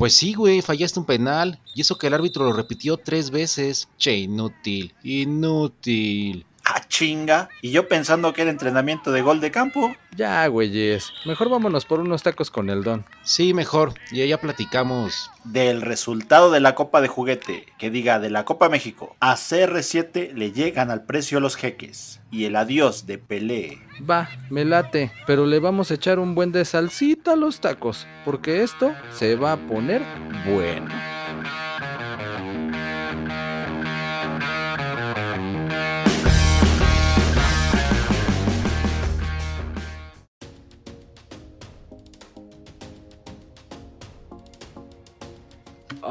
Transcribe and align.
Pues 0.00 0.14
sí, 0.14 0.32
güey, 0.32 0.62
fallaste 0.62 0.98
un 0.98 1.04
penal. 1.04 1.60
Y 1.74 1.82
eso 1.82 1.98
que 1.98 2.06
el 2.06 2.14
árbitro 2.14 2.46
lo 2.46 2.54
repitió 2.54 2.96
tres 2.96 3.30
veces. 3.30 3.86
Che, 3.98 4.16
inútil, 4.16 4.94
inútil. 5.02 6.46
Ah, 6.72 6.84
chinga. 6.86 7.48
Y 7.62 7.72
yo 7.72 7.88
pensando 7.88 8.32
que 8.32 8.42
era 8.42 8.50
entrenamiento 8.52 9.10
de 9.10 9.22
gol 9.22 9.40
de 9.40 9.50
campo. 9.50 9.92
Ya, 10.14 10.46
güeyes. 10.46 11.10
Mejor 11.26 11.48
vámonos 11.48 11.84
por 11.84 11.98
unos 11.98 12.22
tacos 12.22 12.48
con 12.48 12.70
el 12.70 12.84
don. 12.84 13.04
Sí, 13.24 13.54
mejor. 13.54 13.94
Y 14.12 14.24
ya 14.26 14.38
platicamos. 14.38 15.32
Del 15.42 15.80
resultado 15.80 16.52
de 16.52 16.60
la 16.60 16.76
Copa 16.76 17.00
de 17.00 17.08
Juguete, 17.08 17.66
que 17.76 17.90
diga 17.90 18.20
de 18.20 18.30
la 18.30 18.44
Copa 18.44 18.68
México, 18.68 19.16
a 19.18 19.34
CR7 19.34 20.32
le 20.32 20.52
llegan 20.52 20.92
al 20.92 21.06
precio 21.06 21.40
los 21.40 21.56
jeques. 21.56 22.20
Y 22.30 22.44
el 22.44 22.54
adiós 22.54 23.04
de 23.06 23.18
Pelé. 23.18 23.80
Va, 24.08 24.28
me 24.48 24.64
late. 24.64 25.10
Pero 25.26 25.46
le 25.46 25.58
vamos 25.58 25.90
a 25.90 25.94
echar 25.94 26.20
un 26.20 26.36
buen 26.36 26.52
de 26.52 26.64
salsita 26.64 27.32
a 27.32 27.36
los 27.36 27.58
tacos. 27.58 28.06
Porque 28.24 28.62
esto 28.62 28.94
se 29.12 29.34
va 29.34 29.52
a 29.52 29.56
poner 29.56 30.02
bueno. 30.46 30.88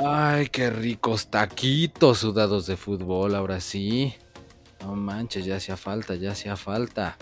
Ay, 0.02 0.48
qué 0.48 0.70
ricos 0.70 1.28
taquitos 1.28 2.20
sudados 2.20 2.66
de 2.68 2.78
fútbol, 2.78 3.36
ahora 3.36 3.60
sí. 3.60 4.14
No 4.82 4.96
manches, 4.96 5.46
ya 5.46 5.58
hacía 5.58 5.76
falta, 5.76 6.16
ya 6.16 6.32
hacía 6.32 6.56
falta. 6.56 7.18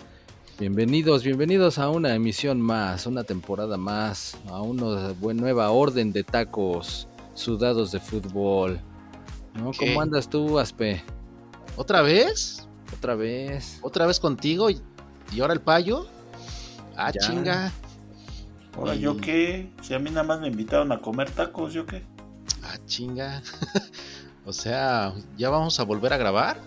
Bienvenidos, 0.59 1.23
bienvenidos 1.23 1.80
a 1.80 1.89
una 1.89 2.14
emisión 2.14 2.61
más, 2.61 3.08
una 3.08 3.23
temporada 3.23 3.78
más, 3.78 4.38
a 4.50 4.61
una 4.61 5.11
buena 5.14 5.42
nueva 5.42 5.72
orden 5.72 6.11
de 6.14 6.23
tacos 6.23 7.08
sudados 7.33 7.92
de 7.92 8.00
fútbol. 8.00 8.80
¿No? 9.55 9.72
¿Qué? 9.72 9.88
¿Cómo 9.88 10.02
andas 10.02 10.30
tú, 10.30 10.59
Aspe? 10.59 11.02
¿Otra 11.78 12.02
vez? 12.02 12.67
Otra 12.95 13.16
vez. 13.16 13.80
¿Otra 13.81 14.05
vez 14.05 14.20
contigo? 14.20 14.70
¿Y, 14.70 14.80
y 15.33 15.42
ahora 15.42 15.53
el 15.53 15.61
payo? 15.61 16.05
Ah, 16.95 17.11
Ya. 17.11 17.22
chinga. 17.28 17.72
Ahora, 18.75 18.94
Y- 18.95 19.00
¿yo 19.00 19.17
qué? 19.17 19.72
Si 19.81 19.95
a 19.95 20.00
mí 20.00 20.11
nada 20.11 20.23
más 20.23 20.39
me 20.42 20.48
invitaron 20.48 20.92
a 20.92 21.00
comer 21.00 21.31
tacos, 21.31 21.73
¿yo 21.73 21.88
qué? 21.88 22.03
Ah, 22.68 22.78
chinga. 22.86 23.42
o 24.46 24.54
sea, 24.54 25.14
¿ya 25.38 25.50
vamos 25.50 25.80
a 25.80 25.84
volver 25.84 26.14
a 26.14 26.18
grabar? 26.18 26.60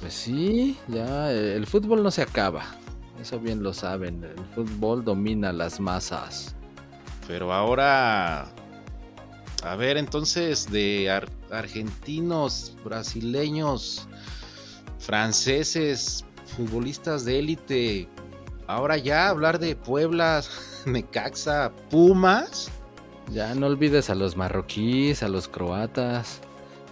Pues 0.00 0.14
sí, 0.14 0.78
ya 0.88 1.32
eh, 1.32 1.56
el 1.56 1.66
fútbol 1.66 2.02
no 2.02 2.10
se 2.10 2.22
acaba. 2.22 2.64
Eso 3.20 3.40
bien 3.40 3.62
lo 3.62 3.72
saben. 3.72 4.22
El 4.24 4.44
fútbol 4.54 5.04
domina 5.04 5.52
las 5.52 5.80
masas. 5.80 6.54
Pero 7.26 7.52
ahora... 7.52 8.46
A 9.62 9.74
ver, 9.74 9.96
entonces, 9.96 10.70
de 10.70 11.10
ar- 11.10 11.28
argentinos, 11.50 12.76
brasileños, 12.84 14.06
franceses, 14.98 16.24
futbolistas 16.56 17.24
de 17.24 17.38
élite, 17.40 18.08
ahora 18.68 18.96
ya 18.96 19.28
hablar 19.28 19.58
de 19.58 19.74
Puebla, 19.74 20.42
Necaxa, 20.86 21.72
Pumas. 21.90 22.70
Ya 23.32 23.54
no 23.54 23.66
olvides 23.66 24.08
a 24.10 24.14
los 24.14 24.36
marroquíes, 24.36 25.22
a 25.22 25.28
los 25.28 25.48
croatas. 25.48 26.40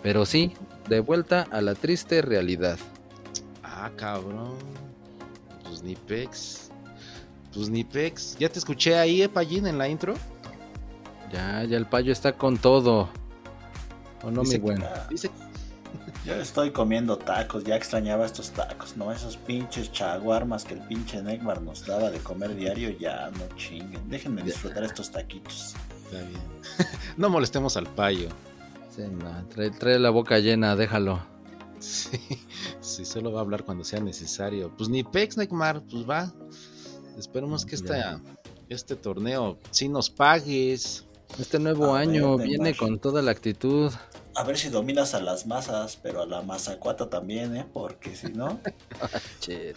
Pero 0.03 0.27
sí, 0.27 0.53
de 0.89 1.01
vuelta 1.01 1.47
a 1.51 1.61
la 1.61 1.75
triste 1.75 2.21
realidad. 2.23 2.79
Ah, 3.63 3.91
cabrón. 3.97 4.55
Pues 5.65 5.83
ni 5.83 5.95
pex. 5.97 6.71
Pues 7.55 7.69
ni 7.71 7.85
pex. 7.85 8.37
Ya 8.39 8.49
te 8.49 8.59
escuché 8.59 8.97
ahí, 8.97 9.23
eh, 9.23 9.29
Pallín, 9.29 9.67
en 9.67 9.79
la 9.79 9.89
intro. 9.89 10.15
Ya, 11.33 11.65
ya 11.65 11.77
el 11.77 11.87
payo 11.87 12.13
está 12.13 12.33
con 12.37 12.59
todo. 12.59 13.09
¿O 14.23 14.31
no, 14.31 14.43
Dice 14.43 14.59
mi 14.59 14.67
que- 14.69 14.73
buen? 14.81 14.85
Dice 15.11 15.31
Yo 16.27 16.35
estoy 16.35 16.71
comiendo 16.73 17.17
tacos, 17.19 17.65
ya 17.65 17.77
extrañaba 17.77 18.27
estos 18.27 18.51
tacos, 18.51 18.97
¿no? 18.97 19.11
Esos 19.13 19.37
pinches 19.37 19.93
chaguarmas 19.93 20.65
que 20.65 20.75
el 20.75 20.81
pinche 20.81 21.23
Neymar 21.23 21.63
nos 21.63 21.87
daba 21.87 22.11
de 22.11 22.19
comer 22.19 22.55
diario, 22.55 22.91
ya 22.99 23.31
no 23.31 23.57
chinguen. 23.57 24.09
Déjenme 24.11 24.43
disfrutar 24.43 24.85
estos 24.85 25.11
taquitos. 25.11 25.75
Está 26.15 26.29
bien. 26.29 26.43
no 27.17 27.29
molestemos 27.29 27.77
al 27.77 27.87
payo. 27.95 28.29
Sí, 28.95 29.03
no, 29.11 29.47
trae, 29.49 29.71
trae 29.71 29.99
la 29.99 30.11
boca 30.11 30.39
llena, 30.39 30.77
déjalo. 30.77 31.21
Sí, 31.81 32.19
sí, 32.81 33.05
solo 33.05 33.33
va 33.33 33.41
a 33.41 33.43
hablar 33.43 33.65
cuando 33.65 33.85
sea 33.85 34.01
necesario. 34.01 34.75
Pues 34.77 34.89
ni 34.89 35.03
pex, 35.03 35.37
Neymar, 35.37 35.83
pues 35.83 36.09
va. 36.09 36.33
Esperemos 37.19 37.67
que 37.67 37.75
esta, 37.75 38.21
este 38.69 38.97
torneo 38.97 39.59
sí 39.71 39.89
nos 39.89 40.09
pagues. 40.09 41.05
Este 41.39 41.59
nuevo 41.59 41.95
A 41.95 41.99
ver, 42.01 42.09
año 42.09 42.29
Neymar. 42.37 42.47
viene 42.47 42.77
con 42.77 42.99
toda 42.99 43.21
la 43.21 43.33
actitud. 43.33 43.93
A 44.37 44.45
ver 44.45 44.57
si 44.57 44.69
dominas 44.69 45.15
a 45.15 45.21
las 45.21 45.47
masas, 45.47 45.99
pero 46.03 46.23
a 46.23 46.27
la 46.27 46.43
mazacuata 46.43 47.09
también, 47.11 47.57
¿eh? 47.57 47.67
Porque 47.73 48.17
si 48.17 48.29
no, 48.29 48.61
Che, 49.41 49.75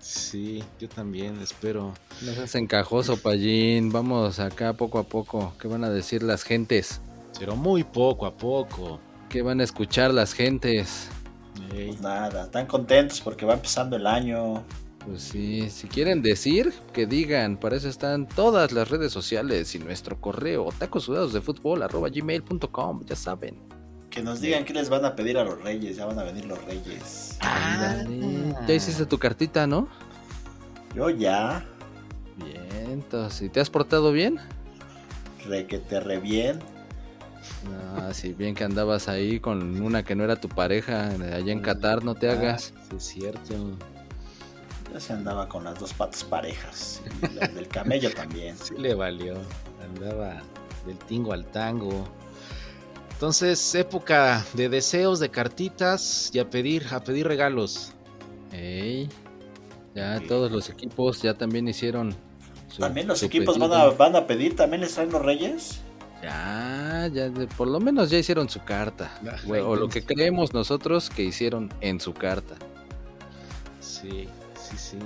Sí, 0.00 0.64
yo 0.78 0.88
también 0.88 1.38
espero. 1.40 1.92
no 2.22 2.32
seas 2.32 2.54
encajoso, 2.54 3.18
payín. 3.18 3.92
Vamos 3.92 4.40
acá 4.40 4.72
poco 4.72 4.98
a 4.98 5.04
poco. 5.04 5.52
¿Qué 5.60 5.68
van 5.68 5.84
a 5.84 5.90
decir 5.90 6.22
las 6.22 6.42
gentes? 6.42 7.00
Pero 7.38 7.54
muy 7.54 7.84
poco 7.84 8.24
a 8.26 8.36
poco. 8.36 8.98
¿Qué 9.28 9.42
van 9.42 9.60
a 9.60 9.64
escuchar 9.64 10.12
las 10.12 10.32
gentes? 10.32 11.08
Pues 11.68 12.00
nada, 12.00 12.44
están 12.44 12.66
contentos 12.66 13.20
porque 13.20 13.44
va 13.44 13.52
empezando 13.54 13.96
el 13.96 14.06
año. 14.06 14.64
Pues 15.06 15.22
sí, 15.22 15.70
si 15.70 15.88
quieren 15.88 16.20
decir, 16.22 16.72
que 16.92 17.06
digan. 17.06 17.56
Para 17.58 17.76
eso 17.76 17.88
están 17.88 18.26
todas 18.26 18.72
las 18.72 18.90
redes 18.90 19.12
sociales 19.12 19.74
y 19.74 19.78
nuestro 19.78 20.20
correo 20.20 20.68
tacosudadosdefutbol@gmail.com, 20.78 23.04
ya 23.06 23.16
saben. 23.16 23.56
Que 24.10 24.22
nos 24.22 24.40
digan 24.40 24.64
qué 24.64 24.72
les 24.74 24.88
van 24.88 25.04
a 25.04 25.14
pedir 25.14 25.38
a 25.38 25.44
los 25.44 25.62
reyes, 25.62 25.96
ya 25.96 26.04
van 26.06 26.18
a 26.18 26.24
venir 26.24 26.44
los 26.44 26.62
reyes. 26.64 27.38
Ya 27.40 28.74
hiciste 28.74 29.06
tu 29.06 29.18
cartita, 29.18 29.66
¿no? 29.66 29.88
Yo 30.94 31.08
ya, 31.10 31.64
Bien, 32.36 32.90
entonces, 32.90 33.42
¿y 33.42 33.48
te 33.48 33.60
has 33.60 33.70
portado 33.70 34.12
bien? 34.12 34.38
re 35.46 35.66
que 35.66 35.78
te 35.78 36.00
re 36.00 36.18
bien. 36.18 36.58
Ah, 37.96 38.10
sí, 38.12 38.32
bien 38.32 38.54
que 38.54 38.64
andabas 38.64 39.08
ahí 39.08 39.40
con 39.40 39.80
una 39.80 40.02
que 40.02 40.14
no 40.14 40.24
era 40.24 40.36
tu 40.36 40.48
pareja 40.48 41.08
allá 41.08 41.52
en 41.52 41.60
Qatar, 41.60 42.04
no 42.04 42.14
te 42.14 42.28
hagas. 42.30 42.74
sí, 42.90 42.96
es 42.96 43.04
cierto. 43.04 43.54
Ya 44.92 44.98
se 45.00 45.12
andaba 45.12 45.48
con 45.48 45.64
las 45.64 45.78
dos 45.78 45.92
patas 45.94 46.24
parejas. 46.24 47.00
Y 47.22 47.34
las 47.34 47.54
del 47.54 47.68
camello 47.68 48.10
también. 48.12 48.56
Sí 48.62 48.74
le 48.76 48.94
valió. 48.94 49.34
Andaba 49.82 50.42
del 50.86 50.98
tingo 50.98 51.32
al 51.32 51.46
tango. 51.46 52.08
Entonces, 53.20 53.74
época 53.74 54.46
de 54.54 54.70
deseos, 54.70 55.20
de 55.20 55.30
cartitas 55.30 56.30
y 56.32 56.38
a 56.38 56.48
pedir, 56.48 56.86
a 56.90 57.04
pedir 57.04 57.28
regalos. 57.28 57.92
Ey, 58.50 59.10
ya 59.94 60.16
Sí. 60.18 60.26
todos 60.26 60.50
los 60.50 60.70
equipos 60.70 61.20
ya 61.20 61.34
también 61.34 61.68
hicieron. 61.68 62.14
su- 62.68 62.80
También 62.80 63.08
los 63.08 63.18
su 63.18 63.26
equipos 63.26 63.58
van 63.58 63.72
a, 63.74 63.84
van 63.88 64.16
a 64.16 64.26
pedir, 64.26 64.56
también 64.56 64.80
les 64.80 64.94
traen 64.94 65.10
los 65.12 65.20
reyes. 65.20 65.80
Ya, 66.22 67.10
ya, 67.12 67.28
de- 67.28 67.46
por 67.48 67.68
lo 67.68 67.78
menos 67.78 68.08
ya 68.08 68.16
hicieron 68.16 68.48
su 68.48 68.64
carta. 68.64 69.10
Ah, 69.26 69.36
o 69.66 69.76
lo 69.76 69.88
que 69.90 70.02
creemos 70.02 70.54
nosotros 70.54 71.10
que 71.10 71.22
hicieron 71.24 71.68
en 71.82 72.00
su 72.00 72.14
carta. 72.14 72.54
Sí, 73.80 74.28
sí, 74.54 74.78
sí. 74.78 74.96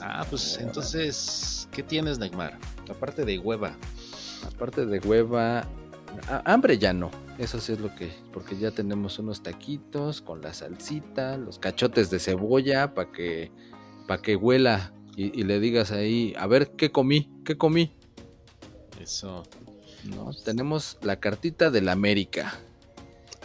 Ah, 0.00 0.24
pues 0.30 0.56
entonces, 0.58 1.68
¿qué 1.70 1.82
tienes, 1.82 2.18
Neymar? 2.18 2.56
Aparte 2.88 3.26
de 3.26 3.38
hueva. 3.38 3.76
Aparte 4.46 4.86
de 4.86 5.00
hueva, 5.00 5.66
hambre 6.44 6.78
ya 6.78 6.92
no. 6.92 7.10
Eso 7.38 7.60
sí 7.60 7.72
es 7.72 7.80
lo 7.80 7.94
que, 7.94 8.12
porque 8.32 8.56
ya 8.56 8.70
tenemos 8.70 9.18
unos 9.18 9.42
taquitos 9.42 10.20
con 10.20 10.42
la 10.42 10.54
salsita, 10.54 11.36
los 11.36 11.58
cachotes 11.58 12.10
de 12.10 12.18
cebolla 12.18 12.94
para 12.94 13.10
que, 13.10 13.50
para 14.06 14.22
que 14.22 14.36
huela 14.36 14.92
y, 15.16 15.38
y 15.38 15.44
le 15.44 15.58
digas 15.60 15.92
ahí, 15.92 16.34
a 16.38 16.46
ver, 16.46 16.70
¿qué 16.72 16.92
comí? 16.92 17.30
¿Qué 17.44 17.56
comí? 17.56 17.96
Eso. 19.00 19.42
¿no? 20.04 20.32
Tenemos 20.44 20.98
la 21.02 21.16
cartita 21.20 21.70
del 21.70 21.88
América. 21.88 22.54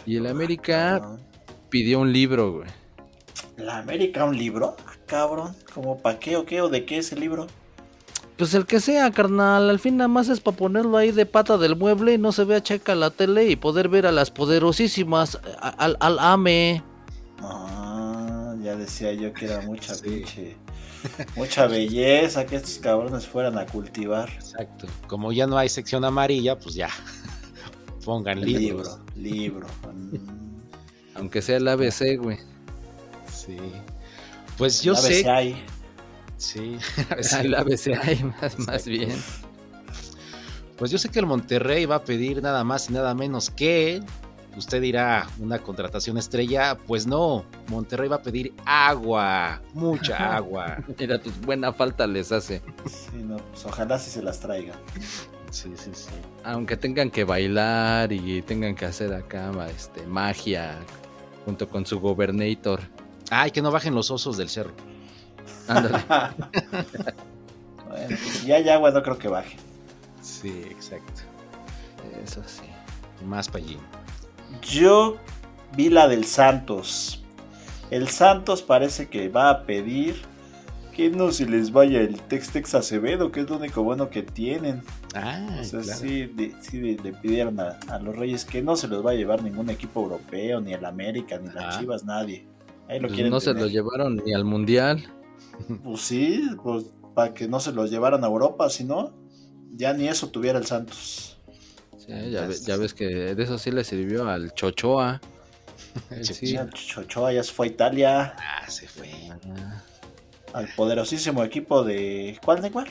Y 0.06 0.16
el 0.16 0.26
América 0.26 1.00
Cabrón. 1.00 1.20
pidió 1.68 2.00
un 2.00 2.12
libro, 2.12 2.52
güey. 2.52 2.68
¿La 3.56 3.78
América 3.78 4.24
un 4.24 4.36
libro? 4.36 4.76
Ah, 4.86 4.94
cabrón. 5.06 5.54
¿Cómo 5.74 5.98
pa' 6.00 6.18
qué 6.18 6.36
o 6.36 6.44
qué 6.46 6.60
o 6.62 6.68
de 6.68 6.84
qué 6.84 6.98
es 6.98 7.12
el 7.12 7.20
libro? 7.20 7.46
Pues 8.38 8.54
el 8.54 8.66
que 8.66 8.78
sea, 8.80 9.10
carnal. 9.10 9.68
Al 9.68 9.78
fin 9.80 9.96
nada 9.96 10.08
más 10.08 10.28
es 10.28 10.40
para 10.40 10.56
ponerlo 10.56 10.96
ahí 10.96 11.10
de 11.10 11.26
pata 11.26 11.58
del 11.58 11.74
mueble 11.76 12.14
y 12.14 12.18
no 12.18 12.30
se 12.32 12.44
vea 12.44 12.62
checa 12.62 12.94
la 12.94 13.10
tele 13.10 13.48
y 13.48 13.56
poder 13.56 13.88
ver 13.88 14.06
a 14.06 14.12
las 14.12 14.30
poderosísimas 14.30 15.38
al, 15.60 15.96
al 15.98 16.18
AME. 16.20 16.82
Ah, 17.40 18.54
ya 18.62 18.76
decía 18.76 19.12
yo 19.12 19.32
que 19.32 19.46
era 19.46 19.60
mucha 19.66 19.94
Sí. 19.94 20.02
pinche. 20.08 20.56
Mucha 21.36 21.66
belleza 21.68 22.44
que 22.46 22.56
estos 22.56 22.78
cabrones 22.78 23.26
fueran 23.26 23.56
a 23.58 23.66
cultivar. 23.66 24.28
Exacto. 24.30 24.86
Como 25.06 25.32
ya 25.32 25.46
no 25.46 25.56
hay 25.56 25.68
sección 25.68 26.04
amarilla, 26.04 26.58
pues 26.58 26.74
ya. 26.74 26.88
Pongan 28.04 28.40
libros. 28.40 28.98
Libro, 29.16 29.66
libro. 29.94 30.28
Aunque 31.14 31.42
sea 31.42 31.56
el 31.56 31.68
ABC, 31.68 32.16
güey. 32.20 32.38
Sí. 33.32 33.56
Pues 34.56 34.82
yo 34.82 34.96
A 34.96 35.00
ver 35.00 35.12
sé. 35.12 35.30
hay. 35.30 35.64
Sí. 36.38 36.78
El 37.40 37.54
ABC 37.54 37.88
hay 38.02 38.24
más, 38.24 38.58
más 38.60 38.86
bien. 38.86 39.16
Pues 40.78 40.92
yo 40.92 40.98
sé 40.98 41.08
que 41.08 41.18
el 41.18 41.26
Monterrey 41.26 41.86
va 41.86 41.96
a 41.96 42.04
pedir 42.04 42.40
nada 42.40 42.62
más 42.62 42.88
y 42.88 42.92
nada 42.92 43.14
menos 43.14 43.50
que. 43.50 44.00
Usted 44.56 44.80
dirá 44.80 45.26
una 45.38 45.58
contratación 45.58 46.18
estrella. 46.18 46.76
Pues 46.86 47.06
no, 47.06 47.44
Monterrey 47.68 48.08
va 48.08 48.16
a 48.16 48.22
pedir 48.22 48.54
agua, 48.64 49.60
mucha 49.74 50.36
agua. 50.36 50.78
Mira, 50.98 51.20
pues 51.20 51.40
buena 51.40 51.72
falta 51.72 52.06
les 52.06 52.32
hace. 52.32 52.62
Sí, 52.86 53.18
no, 53.22 53.36
pues 53.36 53.64
ojalá 53.66 53.98
si 53.98 54.10
se 54.10 54.22
las 54.22 54.40
traigan. 54.40 54.78
Sí, 55.50 55.70
sí, 55.76 55.90
sí. 55.92 56.10
Aunque 56.44 56.76
tengan 56.76 57.10
que 57.10 57.24
bailar 57.24 58.12
y 58.12 58.42
tengan 58.42 58.74
que 58.74 58.84
hacer 58.84 59.12
acá 59.14 59.50
este, 59.74 60.06
magia 60.06 60.78
junto 61.44 61.68
con 61.68 61.86
su 61.86 61.98
gobernator. 62.00 62.80
Ay, 63.30 63.50
que 63.50 63.62
no 63.62 63.70
bajen 63.70 63.94
los 63.94 64.10
osos 64.10 64.36
del 64.36 64.48
cerro. 64.48 64.72
Ándale. 65.68 65.98
bueno, 67.88 68.06
pues 68.08 68.20
si 68.20 68.46
ya 68.48 68.56
hay 68.56 68.68
agua, 68.68 68.90
no 68.90 69.02
creo 69.02 69.18
que 69.18 69.28
baje. 69.28 69.56
Sí, 70.22 70.62
exacto. 70.70 71.22
Eso 72.24 72.42
sí. 72.46 72.62
Más 73.24 73.48
para 73.48 73.64
allí. 73.64 73.78
Yo 74.62 75.16
vi 75.76 75.88
la 75.88 76.08
del 76.08 76.24
Santos. 76.24 77.22
El 77.90 78.08
Santos 78.08 78.62
parece 78.62 79.08
que 79.08 79.28
va 79.28 79.50
a 79.50 79.62
pedir 79.64 80.16
que 80.94 81.10
no 81.10 81.30
se 81.32 81.46
les 81.46 81.70
vaya 81.72 82.00
el 82.00 82.20
Tex-Tex 82.20 82.74
Acevedo, 82.74 83.30
que 83.30 83.40
es 83.40 83.48
lo 83.48 83.56
único 83.56 83.82
bueno 83.84 84.10
que 84.10 84.22
tienen. 84.22 84.82
Ah, 85.14 85.58
O 85.60 85.64
sea, 85.64 85.80
claro. 85.80 85.98
sí, 86.00 86.26
de- 86.26 86.54
sí 86.60 86.78
de- 86.80 87.02
le 87.02 87.12
pidieron 87.12 87.58
a, 87.60 87.78
a 87.88 87.98
los 88.00 88.16
Reyes 88.16 88.44
que 88.44 88.62
no 88.62 88.74
se 88.76 88.88
los 88.88 89.04
va 89.06 89.12
a 89.12 89.14
llevar 89.14 89.42
ningún 89.42 89.70
equipo 89.70 90.02
europeo, 90.02 90.60
ni 90.60 90.72
el 90.72 90.84
América, 90.84 91.38
ni 91.38 91.50
las 91.52 91.76
Ah. 91.76 91.78
Chivas, 91.80 92.04
nadie. 92.04 92.46
Ahí 92.88 92.98
lo 92.98 93.06
Pues 93.08 93.14
quieren 93.14 93.30
no 93.32 93.38
se 93.40 93.54
lo 93.54 93.66
llevaron 93.68 94.16
ni 94.24 94.32
al 94.34 94.44
mundial. 94.44 95.04
Pues 95.84 96.00
sí, 96.02 96.48
pues 96.62 96.84
para 97.14 97.34
que 97.34 97.48
no 97.48 97.60
se 97.60 97.72
los 97.72 97.90
llevaran 97.90 98.22
a 98.24 98.28
Europa, 98.28 98.68
si 98.70 98.84
no, 98.84 99.12
ya 99.72 99.92
ni 99.92 100.08
eso 100.08 100.28
tuviera 100.28 100.58
el 100.58 100.66
Santos. 100.66 101.38
Sí, 101.98 102.30
ya, 102.30 102.46
ve- 102.46 102.56
ya 102.64 102.76
ves 102.76 102.94
que 102.94 103.04
de 103.34 103.42
eso 103.42 103.58
sí 103.58 103.70
le 103.70 103.84
sirvió 103.84 104.28
al 104.28 104.52
Chochoa. 104.54 105.20
Sí. 106.22 106.52
Ya 106.52 106.68
Chochoa 106.70 107.32
ya 107.32 107.42
se 107.42 107.52
fue 107.52 107.66
a 107.66 107.70
Italia, 107.70 108.34
Ah, 108.38 108.68
se 108.70 108.86
fue. 108.88 109.10
Ah, 109.30 109.82
al 110.54 110.68
poderosísimo 110.74 111.44
equipo 111.44 111.84
de... 111.84 112.38
¿Cuál, 112.44 112.62
Neymar? 112.62 112.88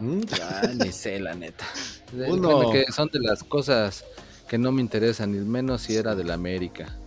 Mm, 0.00 0.20
ya, 0.22 0.62
ni 0.74 0.90
sé, 0.92 1.20
la 1.20 1.34
neta. 1.34 1.64
Uno- 2.26 2.70
que 2.70 2.84
son 2.90 3.08
de 3.12 3.20
las 3.20 3.44
cosas 3.44 4.04
que 4.48 4.58
no 4.58 4.72
me 4.72 4.80
interesan, 4.82 5.30
ni 5.32 5.38
menos 5.38 5.82
si 5.82 5.94
era 5.96 6.14
del 6.16 6.30
América. 6.30 6.97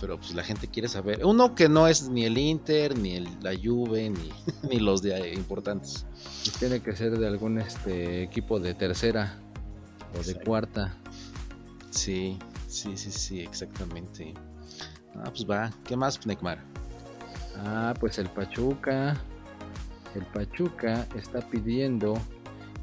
Pero 0.00 0.18
pues 0.18 0.34
la 0.34 0.42
gente 0.42 0.68
quiere 0.68 0.88
saber. 0.88 1.24
Uno 1.24 1.54
que 1.54 1.68
no 1.68 1.88
es 1.88 2.08
ni 2.08 2.24
el 2.24 2.36
Inter, 2.36 2.98
ni 2.98 3.14
el, 3.14 3.28
la 3.40 3.52
Juve, 3.54 4.10
ni, 4.10 4.30
ni 4.68 4.78
los 4.78 5.02
de 5.02 5.16
eh, 5.16 5.34
importantes. 5.34 6.06
Tiene 6.58 6.80
que 6.80 6.94
ser 6.94 7.18
de 7.18 7.26
algún 7.26 7.58
este 7.58 8.22
equipo 8.22 8.60
de 8.60 8.74
tercera 8.74 9.38
o 10.18 10.22
de 10.22 10.34
cuarta. 10.34 10.96
Sí, 11.90 12.38
sí, 12.68 12.96
sí, 12.96 13.10
sí, 13.10 13.40
exactamente. 13.40 14.34
Ah, 15.14 15.30
pues 15.30 15.48
va. 15.48 15.72
¿Qué 15.84 15.96
más, 15.96 16.24
Neymar? 16.26 16.58
Ah, 17.64 17.94
pues 17.98 18.18
el 18.18 18.28
Pachuca. 18.28 19.16
El 20.14 20.24
Pachuca 20.26 21.06
está 21.14 21.40
pidiendo 21.40 22.18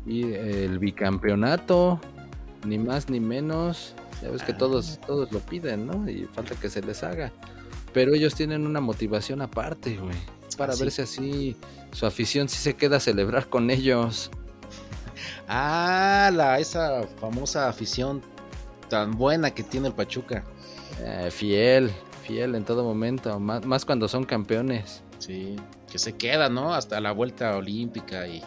y 0.05 0.33
el 0.33 0.79
bicampeonato, 0.79 1.99
ni 2.65 2.77
más 2.77 3.09
ni 3.09 3.19
menos. 3.19 3.95
Ya 4.21 4.29
ves 4.29 4.43
que 4.43 4.51
Ah. 4.53 4.57
todos, 4.57 4.99
todos 5.05 5.31
lo 5.31 5.39
piden, 5.39 5.87
¿no? 5.87 6.09
Y 6.09 6.25
falta 6.25 6.55
que 6.55 6.69
se 6.69 6.81
les 6.81 7.03
haga. 7.03 7.31
Pero 7.93 8.13
ellos 8.13 8.35
tienen 8.35 8.65
una 8.65 8.79
motivación 8.81 9.41
aparte, 9.41 9.97
güey. 9.97 10.15
Para 10.57 10.73
¿Ah, 10.73 10.75
sí? 10.75 10.83
ver 10.83 10.91
si 10.91 11.01
así 11.01 11.55
su 11.91 12.05
afición 12.05 12.47
sí 12.49 12.57
se 12.57 12.75
queda 12.75 12.97
a 12.97 12.99
celebrar 12.99 13.49
con 13.49 13.69
ellos. 13.69 14.31
Ah, 15.47 16.31
la, 16.33 16.59
esa 16.59 17.03
famosa 17.19 17.67
afición 17.69 18.21
tan 18.89 19.11
buena 19.11 19.51
que 19.51 19.63
tiene 19.63 19.87
el 19.89 19.93
Pachuca. 19.93 20.43
Eh, 21.01 21.29
fiel, 21.31 21.91
fiel 22.25 22.55
en 22.55 22.63
todo 22.65 22.83
momento, 22.83 23.39
más, 23.39 23.65
más 23.65 23.83
cuando 23.85 24.07
son 24.07 24.23
campeones. 24.23 25.01
Sí, 25.19 25.55
que 25.91 25.97
se 25.99 26.13
queda, 26.13 26.49
¿no? 26.49 26.73
Hasta 26.73 26.99
la 26.99 27.11
vuelta 27.11 27.55
olímpica 27.57 28.27
y. 28.27 28.43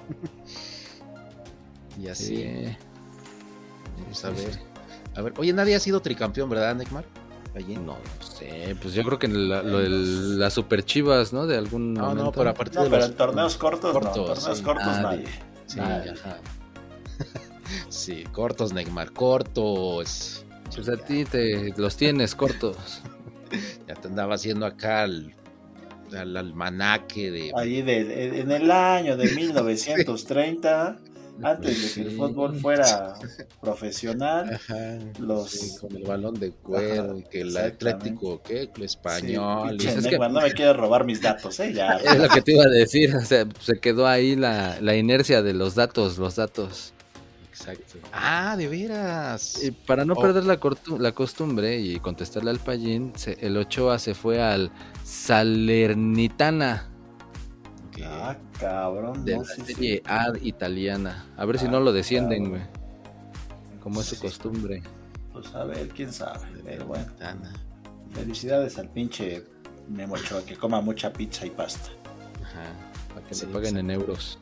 y 2.01 2.09
así. 2.09 2.37
Sí. 2.37 2.77
Pues 4.07 4.25
a 4.25 4.31
ver. 4.31 4.59
A 5.17 5.23
ver, 5.23 5.33
oye, 5.39 5.53
nadie 5.53 5.75
ha 5.75 5.81
sido 5.81 6.01
tricampeón, 6.01 6.49
¿verdad, 6.51 6.75
Neymar? 6.75 7.05
Allí. 7.55 7.75
No, 7.77 7.97
no 7.97 8.27
sé, 8.27 8.77
pues 8.83 8.93
yo 8.93 9.03
creo 9.03 9.19
que 9.19 9.29
la, 9.29 9.63
lo 9.63 9.79
del- 9.79 10.39
las 10.39 10.53
super 10.53 10.85
chivas, 10.85 11.33
¿no? 11.33 11.47
De 11.47 11.57
algún 11.57 11.95
No, 11.95 12.03
no, 12.03 12.09
momento. 12.09 12.33
pero 12.33 12.51
a 12.51 12.55
partir 12.55 12.77
No, 12.77 12.85
de 12.85 12.91
pero 12.91 13.01
los 13.03 13.11
en 13.11 13.17
torneos 13.17 13.57
cortos, 13.57 13.95
no, 13.95 14.01
cortos, 14.01 14.27
torneos 14.41 14.59
sí. 14.59 14.65
cortos 14.65 14.99
nadie. 15.01 15.25
Sí, 15.67 15.79
Nadie. 15.81 16.11
Ajá. 16.11 16.37
sí, 17.89 18.25
cortos, 18.33 18.73
Neymar, 18.75 19.13
cortos. 19.13 20.45
Pues 20.75 20.89
a 20.89 20.97
ti 20.97 21.25
te 21.25 21.73
los 21.77 21.97
tienes 21.97 22.35
cortos. 22.35 22.77
Ya 23.87 23.95
te 23.95 24.09
andaba 24.09 24.35
haciendo 24.35 24.67
acá 24.67 25.05
al, 25.05 25.33
al 26.19 26.37
almanaque 26.37 27.31
de. 27.31 27.53
Ahí 27.57 27.81
de, 27.81 28.41
en 28.41 28.51
el 28.51 28.69
año 28.73 29.17
de 29.17 29.31
1930, 29.31 30.99
antes 31.43 31.95
de 31.97 32.03
que 32.03 32.09
el 32.09 32.17
fútbol 32.17 32.57
fuera 32.59 33.15
profesional, 33.61 34.55
Ajá, 34.55 34.99
los... 35.19 35.51
sí, 35.51 35.77
con 35.81 35.95
el 35.97 36.03
balón 36.05 36.35
de 36.39 36.51
cuero 36.53 37.05
Ajá, 37.05 37.19
y 37.19 37.23
que 37.25 37.41
el. 37.43 37.57
Atlético, 37.57 38.43
¿qué? 38.43 38.61
El 38.63 38.71
Sí, 38.77 38.85
español. 38.85 39.77
es 39.81 40.07
que- 40.07 40.19
no 40.19 40.29
me 40.41 40.53
quieres 40.53 40.77
robar 40.77 41.05
mis 41.05 41.21
datos, 41.21 41.59
¿eh? 41.61 41.73
Ya. 41.73 41.97
Es 41.97 42.19
lo 42.19 42.29
que 42.29 42.43
te 42.43 42.53
iba 42.53 42.65
a 42.65 42.69
decir, 42.69 43.15
o 43.15 43.25
sea, 43.25 43.47
se 43.61 43.79
quedó 43.79 44.07
ahí 44.07 44.37
la, 44.37 44.81
la 44.81 44.97
inercia 44.97 45.43
de 45.43 45.53
los 45.55 45.75
datos, 45.75 46.19
los 46.19 46.37
datos. 46.37 46.93
Exacto. 47.51 47.95
Ah, 48.13 48.55
de 48.57 48.69
veras. 48.69 49.63
Y 49.65 49.71
para 49.71 50.05
no 50.05 50.13
Oh. 50.15 50.21
perder 50.21 50.45
la, 50.45 50.61
cortu- 50.61 50.99
la 50.99 51.13
costumbre 51.13 51.79
y 51.81 51.99
contestarle 52.01 52.51
al 52.51 52.59
Pallín, 52.59 53.13
se- 53.17 53.39
el 53.41 53.57
Ochoa 53.57 53.99
se 53.99 54.15
fue 54.15 54.43
al 54.43 54.71
Salernitana 55.05 56.89
Ah, 58.05 58.37
cabrón. 58.59 59.25
de 59.25 59.37
no, 59.37 59.43
la 59.43 59.49
sí, 59.49 59.63
sí. 59.67 59.75
Serie 59.75 60.03
A 60.07 60.27
italiana. 60.43 61.27
A 61.37 61.45
ver 61.45 61.59
si 61.59 61.67
Ah, 61.67 61.71
no 61.71 61.81
lo 61.81 61.93
descienden, 61.93 62.51
güey. 62.51 62.63
Como 63.81 64.01
es 64.01 64.07
su 64.09 64.19
costumbre. 64.19 64.83
Pues 65.33 65.55
a 65.55 65.65
ver, 65.65 65.89
quién 65.89 66.13
sabe. 66.13 66.47
Pero 66.65 66.87
bueno, 66.87 67.05
Ventana. 67.07 67.53
felicidades 68.13 68.79
al 68.79 68.89
pinche 68.89 69.45
Memo 69.89 70.15
Ochoa, 70.15 70.43
que 70.45 70.57
coma 70.57 70.81
mucha 70.81 71.13
pizza 71.13 71.47
y 71.47 71.51
pasta. 71.51 71.91
Ajá. 72.43 72.65
Para 73.15 73.27
que 73.27 73.35
Sí, 73.35 73.47
le 73.47 73.53
paguen 73.53 73.77
en 73.79 73.91
euros. 73.91 74.39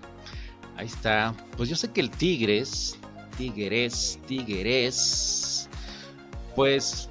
Ahí 0.76 0.86
está. 0.86 1.34
Pues 1.56 1.68
yo 1.68 1.76
sé 1.76 1.90
que 1.92 2.00
el 2.00 2.10
Tigres, 2.10 2.98
Tigres, 3.36 4.18
Tigres, 4.26 5.68
pues 6.56 7.08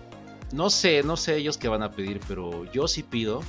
no 0.52 0.70
sé, 0.70 1.04
no 1.04 1.16
sé 1.18 1.38
ellos 1.38 1.58
qué 1.58 1.68
van 1.68 1.84
a 1.84 1.92
pedir, 1.92 2.20
pero 2.28 2.70
yo 2.72 2.88
sí 2.88 3.04
pido, 3.04 3.42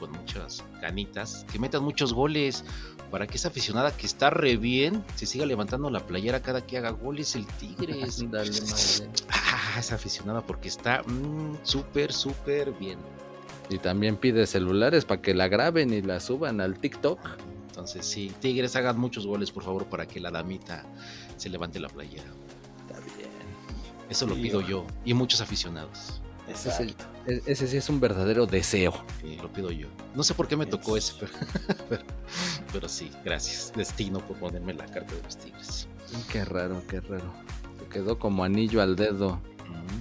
con 0.00 0.10
muchas 0.12 0.64
ganitas, 0.80 1.46
que 1.52 1.58
metan 1.58 1.84
muchos 1.84 2.12
goles 2.14 2.64
para 3.10 3.26
que 3.26 3.36
esa 3.36 3.48
aficionada 3.48 3.94
que 3.96 4.06
está 4.06 4.30
re 4.30 4.56
bien 4.56 5.04
se 5.14 5.26
siga 5.26 5.44
levantando 5.44 5.90
la 5.90 6.00
playera 6.06 6.40
cada 6.40 6.66
que 6.66 6.78
haga 6.78 6.90
goles 6.90 7.36
el 7.36 7.46
Tigres. 7.46 8.18
Dale, 8.30 8.50
madre. 8.60 9.10
ah, 9.28 9.76
esa 9.78 9.96
aficionada 9.96 10.40
porque 10.40 10.68
está 10.68 11.02
mm, 11.02 11.58
súper, 11.62 12.12
súper 12.12 12.72
bien. 12.72 12.98
Y 13.68 13.78
también 13.78 14.16
pide 14.16 14.46
celulares 14.46 15.04
para 15.04 15.22
que 15.22 15.34
la 15.34 15.48
graben 15.48 15.92
y 15.92 16.02
la 16.02 16.18
suban 16.18 16.60
al 16.60 16.78
TikTok. 16.78 17.20
Entonces, 17.68 18.04
sí, 18.04 18.32
Tigres 18.40 18.74
hagan 18.74 18.98
muchos 18.98 19.26
goles, 19.26 19.52
por 19.52 19.62
favor, 19.62 19.86
para 19.86 20.06
que 20.06 20.18
la 20.18 20.30
damita 20.30 20.84
se 21.36 21.48
levante 21.48 21.78
la 21.78 21.88
playera. 21.88 22.24
Está 22.80 22.98
bien. 23.00 23.30
Eso 24.08 24.26
lo 24.26 24.34
pido 24.34 24.60
yo 24.60 24.86
y 25.04 25.14
muchos 25.14 25.40
aficionados. 25.40 26.20
Exacto. 26.50 27.04
E- 27.26 27.42
Ese 27.46 27.66
sí 27.66 27.76
es 27.76 27.88
un 27.88 28.00
verdadero 28.00 28.46
deseo. 28.46 28.92
Sí, 29.20 29.36
lo 29.40 29.52
pido 29.52 29.70
yo. 29.70 29.88
No 30.14 30.22
sé 30.22 30.34
por 30.34 30.48
qué 30.48 30.56
me 30.56 30.66
tocó 30.66 30.96
Es- 30.96 31.10
ese, 31.10 31.26
pero, 31.68 31.84
pero, 31.88 32.02
pero 32.72 32.88
sí, 32.88 33.10
gracias, 33.24 33.72
Destino, 33.74 34.18
por 34.20 34.36
ponerme 34.36 34.74
la 34.74 34.86
carta 34.86 35.14
de 35.14 35.22
los 35.22 35.36
Tigres. 35.36 35.88
Qué 36.30 36.44
raro, 36.44 36.82
qué 36.88 37.00
raro. 37.00 37.32
Se 37.78 37.86
quedó 37.88 38.18
como 38.18 38.44
anillo 38.44 38.82
al 38.82 38.96
dedo. 38.96 39.40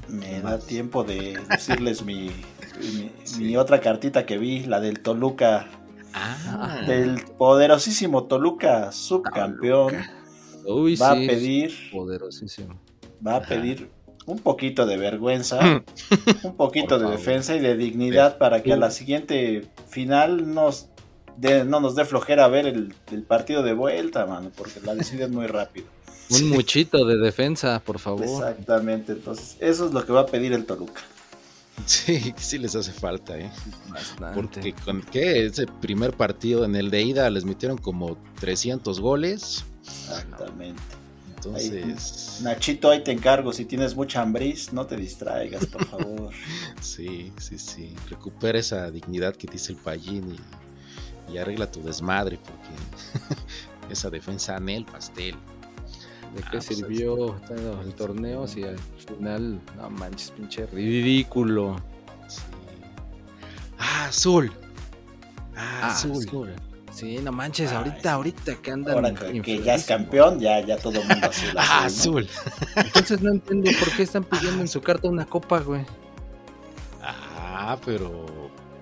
Me 0.08 0.42
da 0.42 0.58
tiempo 0.60 1.04
de 1.04 1.40
decirles 1.50 2.04
mi, 2.04 2.32
mi, 2.94 3.12
mi 3.38 3.58
otra 3.58 3.80
cartita 3.80 4.26
que 4.26 4.38
vi, 4.38 4.64
la 4.66 4.80
del 4.80 5.00
Toluca. 5.02 5.68
Ah, 6.14 6.82
Del 6.88 7.24
poderosísimo 7.38 8.24
Toluca, 8.24 8.92
subcampeón. 8.92 9.94
Uy, 10.66 10.96
Va 10.96 11.12
a 11.12 11.16
sí, 11.16 11.28
pedir, 11.28 11.72
Poderosísimo. 11.92 12.80
va 13.26 13.36
a 13.38 13.42
pedir 13.42 13.92
un 14.30 14.40
poquito 14.40 14.86
de 14.86 14.98
vergüenza, 14.98 15.60
un 16.44 16.56
poquito 16.56 17.00
de 17.00 17.10
defensa 17.10 17.56
y 17.56 17.60
de 17.60 17.76
dignidad 17.76 18.38
para 18.38 18.62
que 18.64 18.74
a 18.74 18.78
la 18.78 18.92
siguiente 18.92 19.68
final 19.88 20.54
nos 20.54 20.88
de- 21.38 21.64
no 21.66 21.80
nos 21.80 21.96
dé 21.96 22.06
flojera 22.06 22.48
ver 22.48 22.68
el, 22.68 22.94
el 23.12 23.24
partido 23.24 23.64
de 23.64 23.74
vuelta, 23.74 24.26
mano, 24.26 24.52
porque 24.56 24.80
la 24.84 24.94
deciden 24.96 25.34
muy 25.34 25.48
rápido. 25.48 25.88
Un 26.32 26.50
muchito 26.50 27.06
de 27.06 27.18
defensa, 27.18 27.80
por 27.80 27.98
favor. 27.98 28.24
Exactamente, 28.24 29.14
entonces 29.14 29.56
eso 29.60 29.88
es 29.88 29.94
lo 29.94 30.06
que 30.06 30.12
va 30.14 30.22
a 30.22 30.26
pedir 30.28 30.54
el 30.54 30.66
Toluca. 30.66 31.02
sí, 31.86 32.34
sí 32.38 32.58
les 32.60 32.76
hace 32.76 32.92
falta, 32.92 33.36
¿eh? 33.40 33.50
Bastante. 33.88 34.36
Porque 34.40 34.74
con 34.86 35.02
que 35.02 35.46
ese 35.48 35.66
primer 35.82 36.12
partido 36.14 36.66
en 36.66 36.76
el 36.76 36.92
de 36.92 37.02
ida 37.02 37.30
les 37.32 37.46
metieron 37.46 37.78
como 37.80 38.18
300 38.42 39.00
goles. 39.00 39.64
Exactamente. 39.88 40.82
Entonces, 41.46 42.40
Nachito, 42.44 42.90
ahí 42.90 43.04
te 43.04 43.12
encargo, 43.12 43.54
si 43.54 43.66
tienes 43.66 43.96
mucha 43.96 44.22
hambriz, 44.22 44.74
no 44.74 44.86
te 44.86 44.96
distraigas, 44.98 45.66
por 45.68 45.86
favor. 45.86 46.32
sí, 46.82 47.32
sí, 47.40 47.58
sí. 47.58 47.96
Recupera 48.10 48.60
esa 48.60 48.92
dignidad 48.92 49.36
que 49.36 49.48
dice 49.48 49.72
el 49.72 49.78
Pallín 49.78 50.38
y, 51.30 51.34
y 51.34 51.38
arregla 51.38 51.72
tu 51.72 51.82
desmadre, 51.82 52.38
porque 52.38 53.90
esa 53.94 54.10
defensa 54.10 54.58
en 54.58 54.70
el 54.70 54.86
pastel. 54.86 55.36
¿De 56.36 56.42
Ah, 56.44 56.50
qué 56.52 56.58
pues, 56.58 56.66
sirvió 56.66 57.36
el 57.84 57.94
torneo 57.96 58.48
si 58.48 58.64
al 58.64 58.78
final, 59.08 59.60
no 59.78 59.90
manches, 59.90 60.32
pinche 60.32 60.66
ridículo? 60.68 61.78
Sí. 62.28 62.42
Ah, 63.80 64.06
azul. 64.06 64.52
Ah, 65.56 65.80
Ah, 65.84 65.92
azul. 65.92 66.24
azul. 66.28 66.54
Sí, 67.00 67.18
no 67.24 67.32
manches, 67.32 67.72
ahorita, 67.72 68.02
sí. 68.02 68.08
ahorita 68.10 68.56
que 68.56 68.72
andan. 68.72 68.96
Ahora 68.96 69.14
que, 69.14 69.42
que 69.42 69.62
ya 69.62 69.76
es 69.76 69.86
campeón, 69.86 70.40
ya, 70.40 70.60
ya 70.60 70.78
todo 70.78 71.00
el 71.00 71.08
mundo 71.08 71.28
azul. 71.28 71.50
Ah, 71.56 71.86
azul, 71.86 72.28
¿no? 72.28 72.42
azul. 72.42 72.84
Entonces 72.86 73.22
no 73.22 73.32
entiendo 73.32 73.72
por 73.80 73.96
qué 73.96 74.04
están 74.04 74.26
pidiendo 74.26 74.62
en 74.62 74.68
su 74.68 74.82
carta 74.82 75.08
una 75.08 75.26
copa, 75.26 75.60
güey. 75.60 75.86
Ah, 77.02 77.78
pero 77.86 78.26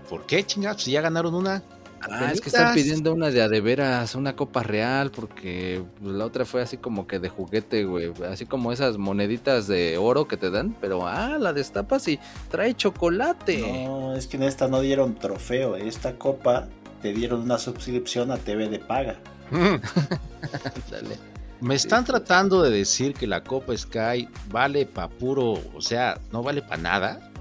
¿por 0.10 0.26
qué 0.26 0.44
chingados? 0.44 0.82
Si 0.82 0.92
ya 0.92 1.02
ganaron 1.02 1.36
una. 1.36 1.62
Ah, 2.02 2.32
es 2.32 2.42
que 2.42 2.50
están 2.50 2.74
pidiendo 2.74 3.14
una 3.14 3.30
de 3.30 3.42
a 3.42 3.50
de 3.50 3.60
veras, 3.60 4.16
una 4.16 4.36
copa 4.36 4.64
real, 4.64 5.12
porque 5.12 5.84
la 6.02 6.26
otra 6.26 6.46
fue 6.46 6.62
así 6.62 6.78
como 6.78 7.06
que 7.06 7.20
de 7.20 7.30
juguete, 7.30 7.84
güey. 7.84 8.14
Así 8.30 8.46
como 8.46 8.72
esas 8.72 8.98
moneditas 8.98 9.68
de 9.68 9.98
oro 9.98 10.28
que 10.28 10.38
te 10.38 10.50
dan, 10.50 10.76
pero 10.80 11.08
ah, 11.08 11.38
la 11.40 11.54
destapas 11.54 12.08
y 12.08 12.20
trae 12.50 12.76
chocolate. 12.76 13.86
No, 13.86 14.16
es 14.16 14.26
que 14.28 14.38
en 14.38 14.44
esta 14.44 14.68
no 14.68 14.82
dieron 14.82 15.16
trofeo. 15.16 15.76
Esta 15.76 16.18
copa 16.18 16.68
te 17.02 17.14
dieron 17.14 17.42
una 17.42 17.58
suscripción 17.58 18.32
a 18.32 18.38
TV 18.38 18.70
de 18.70 18.80
paga. 18.80 19.20
Dale. 20.92 21.18
Me 21.60 21.74
están 21.76 22.06
tratando 22.06 22.62
de 22.62 22.70
decir 22.70 23.14
que 23.14 23.26
la 23.26 23.44
Copa 23.44 23.76
Sky 23.76 24.28
vale 24.50 24.86
pa' 24.86 25.10
puro, 25.10 25.54
o 25.74 25.82
sea, 25.82 26.20
no 26.32 26.44
vale 26.44 26.62
pa' 26.62 26.78
nada. 26.78 27.32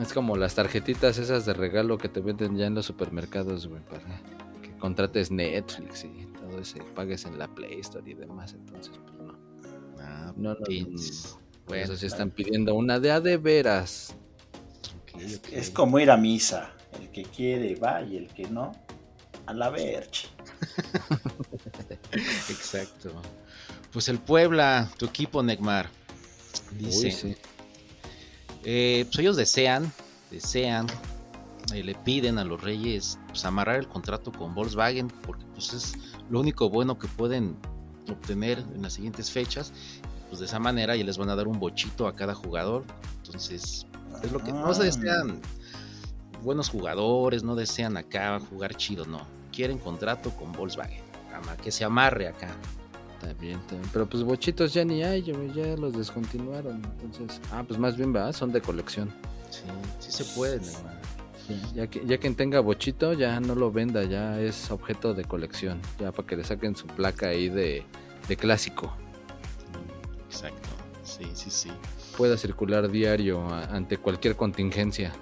Es 0.00 0.12
como 0.12 0.36
las 0.36 0.54
tarjetitas 0.54 1.18
esas 1.18 1.44
de 1.44 1.52
regalo 1.54 1.98
que 1.98 2.08
te 2.08 2.20
venden 2.20 2.56
ya 2.56 2.66
en 2.66 2.74
los 2.74 2.86
supermercados, 2.86 3.66
güey, 3.66 3.82
para 3.82 4.20
que 4.62 4.70
contrates 4.78 5.30
Netflix 5.30 6.04
y 6.04 6.26
todo 6.40 6.60
eso, 6.60 6.78
y 6.78 6.94
pagues 6.94 7.24
en 7.26 7.38
la 7.38 7.48
Play 7.48 7.80
Store 7.80 8.10
y 8.10 8.14
demás. 8.14 8.54
Entonces, 8.54 8.92
pues 9.04 9.18
no. 9.20 9.34
Ah, 10.00 10.32
No, 10.36 10.54
no, 10.54 10.58
Bueno, 11.66 11.84
eso 11.84 11.96
sí 11.96 12.06
están 12.06 12.30
pidiendo 12.30 12.74
una 12.74 13.00
de 13.00 13.10
a 13.10 13.20
de 13.20 13.36
veras. 13.36 14.14
es 15.52 15.70
como 15.70 15.98
ir 15.98 16.10
a 16.10 16.16
misa. 16.16 16.75
El 17.00 17.08
que 17.10 17.24
quiere 17.24 17.74
va 17.76 18.02
y 18.02 18.16
el 18.16 18.28
que 18.28 18.48
no, 18.48 18.72
a 19.46 19.52
la 19.54 19.70
verge. 19.70 20.28
Exacto. 22.50 23.12
Pues 23.92 24.08
el 24.08 24.18
Puebla, 24.18 24.88
tu 24.98 25.06
equipo 25.06 25.42
Neymar, 25.42 25.88
dice, 26.78 27.06
Uy, 27.06 27.12
sí. 27.12 27.36
eh, 28.64 29.04
pues 29.06 29.18
ellos 29.18 29.36
desean, 29.36 29.90
desean, 30.30 30.86
eh, 31.72 31.82
le 31.82 31.94
piden 31.94 32.38
a 32.38 32.44
los 32.44 32.60
Reyes 32.62 33.18
pues, 33.28 33.44
amarrar 33.44 33.76
el 33.76 33.88
contrato 33.88 34.32
con 34.32 34.54
Volkswagen 34.54 35.08
porque 35.08 35.44
pues 35.54 35.72
es 35.72 35.94
lo 36.30 36.40
único 36.40 36.68
bueno 36.68 36.98
que 36.98 37.08
pueden 37.08 37.56
obtener 38.08 38.58
en 38.74 38.82
las 38.82 38.94
siguientes 38.94 39.30
fechas. 39.30 39.72
Pues 40.28 40.40
de 40.40 40.46
esa 40.46 40.58
manera 40.58 40.96
ya 40.96 41.04
les 41.04 41.16
van 41.18 41.30
a 41.30 41.36
dar 41.36 41.46
un 41.46 41.58
bochito 41.60 42.06
a 42.08 42.14
cada 42.14 42.34
jugador. 42.34 42.84
Entonces 43.24 43.86
es 44.22 44.32
lo 44.32 44.42
que 44.42 44.52
no 44.52 44.74
se 44.74 44.82
Ah. 44.82 44.84
desean 44.86 45.40
buenos 46.46 46.70
jugadores, 46.70 47.42
no 47.42 47.56
desean 47.56 47.96
acá 47.96 48.38
jugar 48.38 48.76
chido, 48.76 49.04
no. 49.04 49.26
Quieren 49.52 49.78
contrato 49.78 50.30
con 50.30 50.52
Volkswagen. 50.52 51.04
Que 51.62 51.70
se 51.70 51.84
amarre 51.84 52.28
acá. 52.28 52.56
Está 53.14 53.34
bien, 53.40 53.58
está 53.58 53.74
bien. 53.74 53.90
Pero 53.92 54.06
pues 54.06 54.22
bochitos 54.22 54.72
ya 54.72 54.84
ni 54.84 55.02
hay, 55.02 55.22
ya 55.22 55.76
los 55.76 55.92
descontinuaron. 55.94 56.80
Entonces, 57.02 57.40
ah, 57.52 57.64
pues 57.66 57.78
más 57.78 57.96
bien, 57.96 58.12
¿verdad? 58.12 58.32
Son 58.32 58.52
de 58.52 58.62
colección. 58.62 59.12
Sí, 59.50 59.62
sí 59.98 60.12
se 60.12 60.24
puede, 60.36 60.60
Neymar. 60.60 61.00
Ya 61.74 61.86
que 61.86 62.04
ya 62.06 62.18
quien 62.18 62.34
tenga 62.34 62.60
bochito 62.60 63.12
ya 63.12 63.38
no 63.38 63.54
lo 63.54 63.70
venda, 63.70 64.02
ya 64.04 64.40
es 64.40 64.70
objeto 64.70 65.14
de 65.14 65.24
colección. 65.24 65.80
Ya 65.98 66.12
para 66.12 66.26
que 66.26 66.36
le 66.36 66.44
saquen 66.44 66.74
su 66.76 66.86
placa 66.86 67.28
ahí 67.28 67.48
de, 67.48 67.84
de 68.28 68.36
clásico. 68.36 68.92
Exacto. 70.28 70.68
Sí, 71.02 71.24
sí, 71.34 71.50
sí. 71.50 71.70
Pueda 72.16 72.36
circular 72.36 72.88
diario 72.90 73.46
ante 73.48 73.98
cualquier 73.98 74.36
contingencia. 74.36 75.12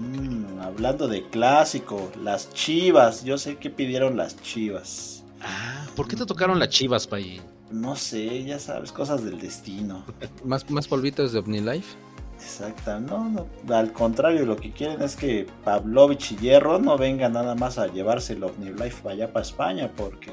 Mm, 0.00 0.60
hablando 0.60 1.08
de 1.08 1.28
clásico, 1.28 2.10
las 2.22 2.52
chivas. 2.54 3.22
Yo 3.22 3.36
sé 3.36 3.56
que 3.56 3.68
pidieron 3.68 4.16
las 4.16 4.40
chivas. 4.40 5.24
Ah, 5.42 5.86
¿por 5.94 6.08
qué 6.08 6.16
te 6.16 6.24
tocaron 6.24 6.58
las 6.58 6.70
chivas, 6.70 7.06
Pay? 7.06 7.40
No 7.70 7.96
sé, 7.96 8.44
ya 8.44 8.58
sabes, 8.58 8.92
cosas 8.92 9.22
del 9.22 9.38
destino. 9.38 10.04
¿Más, 10.44 10.68
más 10.70 10.88
polvitos 10.88 11.32
de 11.32 11.40
OmniLife? 11.40 11.96
Exacto, 12.34 12.98
no, 13.00 13.28
no, 13.28 13.76
al 13.76 13.92
contrario, 13.92 14.46
lo 14.46 14.56
que 14.56 14.72
quieren 14.72 15.02
es 15.02 15.14
que 15.14 15.46
Pavlovich 15.62 16.32
y 16.32 16.36
Hierro 16.36 16.78
no 16.78 16.96
vengan 16.96 17.34
nada 17.34 17.54
más 17.54 17.76
a 17.76 17.86
llevarse 17.88 18.32
el 18.32 18.44
OmniLife 18.44 19.02
para 19.02 19.14
allá 19.14 19.32
para 19.32 19.44
España, 19.44 19.92
porque 19.94 20.32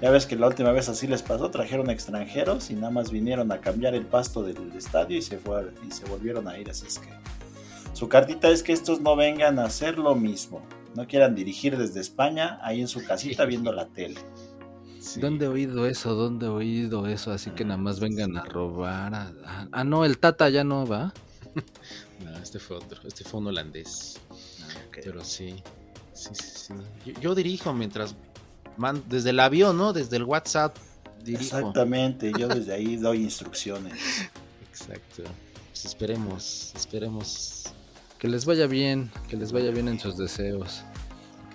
ya 0.00 0.10
ves 0.10 0.24
que 0.24 0.36
la 0.36 0.46
última 0.46 0.72
vez 0.72 0.88
así 0.88 1.06
les 1.06 1.22
pasó, 1.22 1.50
trajeron 1.50 1.90
extranjeros 1.90 2.70
y 2.70 2.74
nada 2.74 2.90
más 2.90 3.10
vinieron 3.10 3.52
a 3.52 3.60
cambiar 3.60 3.94
el 3.94 4.06
pasto 4.06 4.42
del 4.42 4.72
estadio 4.74 5.18
y 5.18 5.22
se 5.22 5.36
fue 5.38 5.70
y 5.86 5.92
se 5.92 6.06
volvieron 6.06 6.48
a 6.48 6.56
ir, 6.58 6.70
así 6.70 6.86
es 6.86 6.98
que 6.98 7.10
su 7.98 8.08
cartita 8.08 8.48
es 8.50 8.62
que 8.62 8.72
estos 8.72 9.00
no 9.00 9.16
vengan 9.16 9.58
a 9.58 9.64
hacer 9.64 9.98
lo 9.98 10.14
mismo, 10.14 10.62
no 10.94 11.06
quieran 11.08 11.34
dirigir 11.34 11.76
desde 11.76 12.00
España 12.00 12.58
ahí 12.62 12.80
en 12.80 12.86
su 12.86 13.04
casita 13.04 13.44
viendo 13.44 13.72
la 13.72 13.86
tele. 13.86 14.20
Sí. 15.00 15.20
¿Dónde 15.20 15.46
he 15.46 15.48
oído 15.48 15.84
eso? 15.86 16.14
¿Dónde 16.14 16.46
he 16.46 16.48
oído 16.48 17.06
eso? 17.08 17.32
Así 17.32 17.50
que 17.50 17.64
nada 17.64 17.78
más 17.78 17.98
vengan 17.98 18.36
a 18.36 18.44
robar. 18.44 19.14
a- 19.14 19.32
ah, 19.72 19.82
no, 19.82 20.04
el 20.04 20.18
Tata 20.18 20.48
ya 20.48 20.62
no 20.64 20.86
va. 20.86 21.12
No, 22.24 22.36
este 22.38 22.58
fue 22.58 22.76
otro. 22.78 23.00
Este 23.06 23.22
fue 23.24 23.38
un 23.40 23.46
holandés. 23.46 24.18
Pero 24.92 25.24
sí. 25.24 25.54
Sí, 26.12 26.30
sí, 26.32 26.44
sí. 26.52 26.74
Yo, 27.06 27.20
yo 27.20 27.34
dirijo 27.36 27.72
mientras. 27.72 28.16
man- 28.76 29.02
desde 29.08 29.30
el 29.30 29.38
avión, 29.40 29.76
¿no? 29.76 29.92
Desde 29.92 30.16
el 30.16 30.24
WhatsApp. 30.24 30.76
Dirijo. 31.24 31.44
Exactamente, 31.58 32.32
yo 32.36 32.48
desde 32.58 32.74
ahí 32.74 32.96
doy 32.96 33.22
instrucciones. 33.22 33.94
Exacto. 34.68 35.22
Pues 35.70 35.84
esperemos. 35.84 36.72
Esperemos. 36.74 37.64
Que 38.18 38.28
les 38.28 38.44
vaya 38.44 38.66
bien, 38.66 39.10
que 39.28 39.36
les 39.36 39.52
vaya 39.52 39.70
bien 39.70 39.88
en 39.88 39.98
sus 39.98 40.16
deseos. 40.16 40.82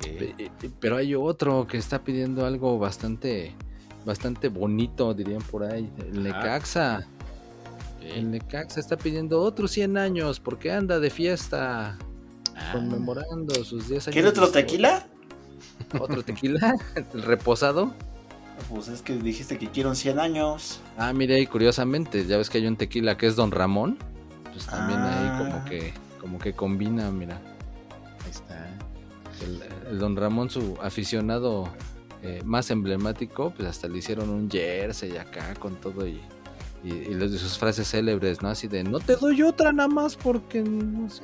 Eh, 0.05 0.34
eh, 0.38 0.70
Pero 0.79 0.98
hay 0.98 1.15
otro 1.15 1.67
que 1.67 1.77
está 1.77 2.03
pidiendo 2.03 2.46
algo 2.46 2.79
bastante, 2.79 3.53
bastante 4.05 4.50
bonito, 4.50 5.13
dirían 5.13 5.41
por 5.41 5.63
ahí. 5.63 5.89
El. 6.00 6.24
Necaxa. 6.24 7.05
El 8.01 8.32
Necaxa 8.32 8.79
está 8.79 8.98
pidiendo 8.98 9.41
otros 9.41 9.72
100 9.72 9.98
años 9.98 10.39
porque 10.39 10.72
anda 10.72 11.00
de 11.00 11.10
fiesta 11.10 11.98
Ah, 12.55 12.72
conmemorando 12.74 13.63
sus 13.63 13.88
10 13.88 14.08
años. 14.08 14.13
¿Quiere 14.13 14.27
otro 14.29 14.50
tequila? 14.50 15.08
¿Otro 16.00 16.24
tequila? 16.24 16.75
¿El 17.13 17.24
reposado? 17.24 17.93
Pues 18.70 18.88
es 18.88 19.01
que 19.01 19.15
dijiste 19.15 19.58
que 19.58 19.70
quiero 19.70 19.96
100 19.96 20.20
años. 20.20 20.79
Ah, 20.98 21.13
mire, 21.13 21.39
y 21.39 21.48
curiosamente, 21.48 22.25
ya 22.25 22.38
ves 22.38 22.50
que 22.50 22.60
hay 22.60 22.67
un 22.67 22.77
tequila 22.77 23.17
que 23.17 23.27
es 23.27 23.36
Don 23.36 23.51
Ramón. 23.51 23.98
Pues 24.53 24.65
también 24.67 25.00
ahí 25.00 25.27
Ah. 25.29 25.38
como 25.51 25.65
que, 25.65 25.93
como 26.22 26.39
que 26.39 26.53
combina, 26.53 27.12
mira. 27.12 27.41
Ahí 28.24 28.31
está. 28.31 28.69
El, 29.41 29.62
el 29.91 30.00
Don 30.00 30.15
Ramón, 30.15 30.50
su 30.50 30.77
aficionado 30.81 31.67
eh, 32.22 32.41
más 32.45 32.72
emblemático, 32.72 33.51
pues 33.55 33.67
hasta 33.67 33.88
le 33.88 33.98
hicieron 33.98 34.29
un 34.29 34.50
jersey 34.50 35.17
acá 35.17 35.53
con 35.60 35.75
todo 35.75 36.07
y, 36.07 36.22
y, 36.83 36.89
y 36.93 37.13
los 37.15 37.31
de 37.31 37.38
sus 37.38 37.57
frases 37.57 37.89
célebres, 37.89 38.41
¿no? 38.41 38.50
Así 38.50 38.67
de, 38.67 38.83
no 38.83 39.00
te 39.00 39.15
doy 39.15 39.41
otra 39.41 39.74
nada 39.74 39.89
más 39.89 40.15
porque 40.15 40.62
no 40.62 41.10
sé. 41.10 41.24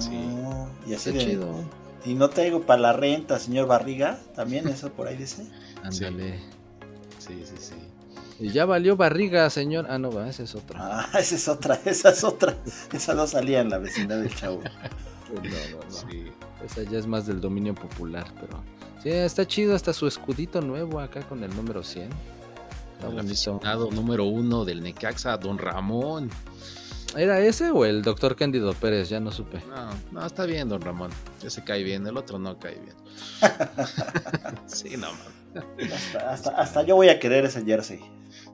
Sí. 0.00 0.10
Ah, 0.44 0.66
Y 0.86 0.94
así 0.94 1.12
de, 1.12 1.18
chido. 1.18 1.54
Y 2.06 2.14
no 2.14 2.28
traigo 2.30 2.62
para 2.62 2.80
la 2.80 2.92
renta, 2.92 3.38
señor 3.38 3.66
Barriga. 3.68 4.18
También 4.34 4.66
eso 4.68 4.90
por 4.92 5.06
ahí 5.08 5.16
dice. 5.16 5.46
Ándale. 5.82 6.38
Sí, 7.18 7.44
sí, 7.44 7.54
sí. 7.58 7.74
Y 8.40 8.50
ya 8.50 8.64
valió 8.64 8.96
barriga, 8.96 9.48
señor. 9.50 9.86
Ah, 9.88 9.98
no, 9.98 10.10
va, 10.10 10.28
esa 10.28 10.42
es 10.42 10.54
otra. 10.54 10.78
Ah, 10.80 11.08
esa 11.18 11.34
es 11.36 11.48
otra, 11.48 11.80
esa 11.84 12.10
es 12.10 12.24
otra. 12.24 12.56
Esa 12.92 13.14
no 13.14 13.26
salía 13.26 13.60
en 13.60 13.70
la 13.70 13.78
vecindad 13.78 14.18
del 14.18 14.34
chavo. 14.34 14.62
No, 15.34 15.40
no, 15.40 15.84
no. 15.86 15.90
Sí. 15.90 16.30
Esa 16.64 16.82
ya 16.84 16.98
es 16.98 17.08
más 17.08 17.26
del 17.26 17.40
dominio 17.40 17.74
popular, 17.74 18.26
pero... 18.40 18.62
Sí, 19.02 19.10
está 19.10 19.44
chido 19.44 19.74
hasta 19.74 19.92
su 19.92 20.06
escudito 20.06 20.60
nuevo 20.60 21.00
acá 21.00 21.22
con 21.22 21.42
el 21.42 21.54
número 21.56 21.82
100. 21.82 22.08
Está 22.92 23.08
El 23.08 23.18
aficionado 23.18 23.90
número 23.90 24.24
uno 24.24 24.64
del 24.64 24.82
Necaxa, 24.82 25.36
Don 25.38 25.58
Ramón. 25.58 26.30
¿Era 27.16 27.40
ese 27.40 27.70
o 27.70 27.84
el 27.84 28.02
doctor 28.02 28.36
Cándido 28.36 28.72
Pérez? 28.74 29.08
Ya 29.08 29.18
no 29.18 29.32
supe. 29.32 29.60
No, 29.68 29.90
no, 30.12 30.26
está 30.26 30.46
bien, 30.46 30.68
Don 30.68 30.80
Ramón. 30.80 31.10
Ese 31.42 31.64
cae 31.64 31.82
bien, 31.82 32.06
el 32.06 32.16
otro 32.16 32.38
no 32.38 32.58
cae 32.58 32.78
bien. 32.80 32.96
sí, 34.66 34.96
no, 34.96 35.08
man. 35.08 35.64
Hasta, 35.92 36.30
hasta, 36.30 36.50
hasta 36.50 36.82
yo 36.82 36.96
voy 36.96 37.08
a 37.08 37.18
querer 37.18 37.44
ese 37.44 37.64
jersey. 37.64 38.00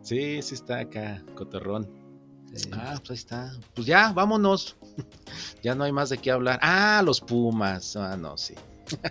Sí, 0.02 0.42
sí 0.42 0.54
está 0.54 0.80
acá, 0.80 1.23
cotorrón. 1.35 1.88
Sí. 2.54 2.69
Ah, 2.73 2.95
pues 2.99 3.11
ahí 3.11 3.16
está. 3.16 3.52
Pues 3.75 3.87
ya, 3.87 4.12
vámonos. 4.12 4.76
ya 5.62 5.75
no 5.75 5.85
hay 5.85 5.92
más 5.92 6.11
de 6.11 6.19
qué 6.19 6.30
hablar. 6.30 6.59
Ah, 6.62 7.02
los 7.04 7.21
Pumas. 7.21 7.97
Ah, 7.97 8.16
no, 8.16 8.37
sí. 8.37 8.54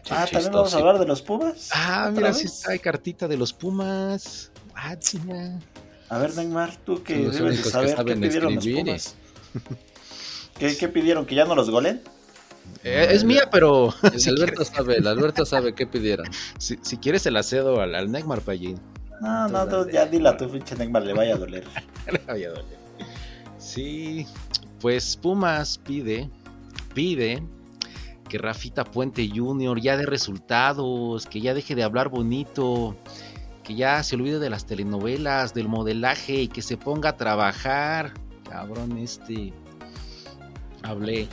Ah, 0.10 0.28
también 0.30 0.52
vamos 0.52 0.74
a 0.74 0.78
hablar 0.78 1.00
de 1.00 1.06
los 1.06 1.22
Pumas. 1.22 1.70
Ah, 1.74 2.02
¿Otra 2.02 2.12
mira, 2.12 2.28
vez? 2.30 2.40
sí 2.40 2.48
está, 2.48 2.72
hay 2.72 2.80
cartita 2.80 3.30
de 3.30 3.38
los 3.38 3.54
Pumas. 3.54 4.52
Ah. 4.76 4.98
A 6.10 6.18
ver, 6.18 6.36
Neymar, 6.36 6.76
tú 6.84 7.02
que 7.02 7.16
debes 7.16 7.64
de 7.64 7.70
saber 7.70 7.96
qué 8.04 8.16
pidieron 8.16 8.56
los 8.56 8.66
escribir 8.66 8.86
Pumas. 8.86 9.16
¿Qué, 10.58 10.76
qué 10.76 10.90
pidieron? 10.90 11.26
¿Que 11.26 11.36
ya 11.36 11.46
no 11.46 11.56
los 11.56 11.70
golen? 11.70 12.02
Eh, 12.84 13.08
es 13.12 13.24
mía, 13.24 13.50
pero 13.52 13.94
El 14.04 14.20
si, 14.20 14.30
Alberto 14.30 14.66
sabe, 14.66 14.98
el 14.98 15.08
Alberto 15.08 15.46
sabe 15.46 15.74
qué 15.74 15.88
pidieron. 15.88 16.28
si, 16.58 16.78
si 16.82 16.98
quieres 16.98 17.22
se 17.22 17.32
la 17.32 17.44
cedo 17.44 17.80
al, 17.82 17.96
al 17.96 18.12
Neymar 18.12 18.42
Payín. 18.42 18.80
No, 19.22 19.48
no, 19.48 19.68
Tú 19.68 19.90
ya 19.90 20.06
dila 20.06 20.32
a 20.32 20.38
tu 20.38 20.50
pinche 20.50 20.76
Neymar, 20.76 21.04
le 21.06 21.14
vaya 21.14 21.36
a 21.36 21.38
doler. 21.38 21.64
Sí, 23.58 24.26
pues 24.80 25.18
Pumas 25.18 25.78
pide, 25.78 26.30
pide 26.94 27.44
que 28.30 28.38
Rafita 28.38 28.86
Puente 28.86 29.28
Jr. 29.28 29.82
ya 29.82 29.98
dé 29.98 30.06
resultados, 30.06 31.26
que 31.26 31.42
ya 31.42 31.54
deje 31.54 31.76
de 31.76 31.84
hablar 31.84 32.10
bonito, 32.10 32.96
que 33.64 33.76
ya 33.76 34.02
se 34.04 34.16
olvide 34.16 34.40
de 34.40 34.50
las 34.50 34.66
telenovelas, 34.66 35.54
del 35.54 35.68
modelaje 35.68 36.44
y 36.44 36.48
que 36.48 36.62
se 36.62 36.78
ponga 36.78 37.10
a 37.10 37.18
trabajar. 37.18 38.14
Cabrón, 38.50 38.98
este. 38.98 39.52
Hablé, 40.84 41.28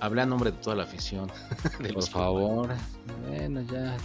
hablé 0.00 0.22
a 0.22 0.26
nombre 0.26 0.50
de 0.50 0.58
toda 0.58 0.74
la 0.74 0.82
afición. 0.82 1.30
de 1.78 1.88
Por 1.88 1.96
los 1.96 2.10
favor. 2.10 2.70
Bueno, 3.28 3.62
ya. 3.62 3.96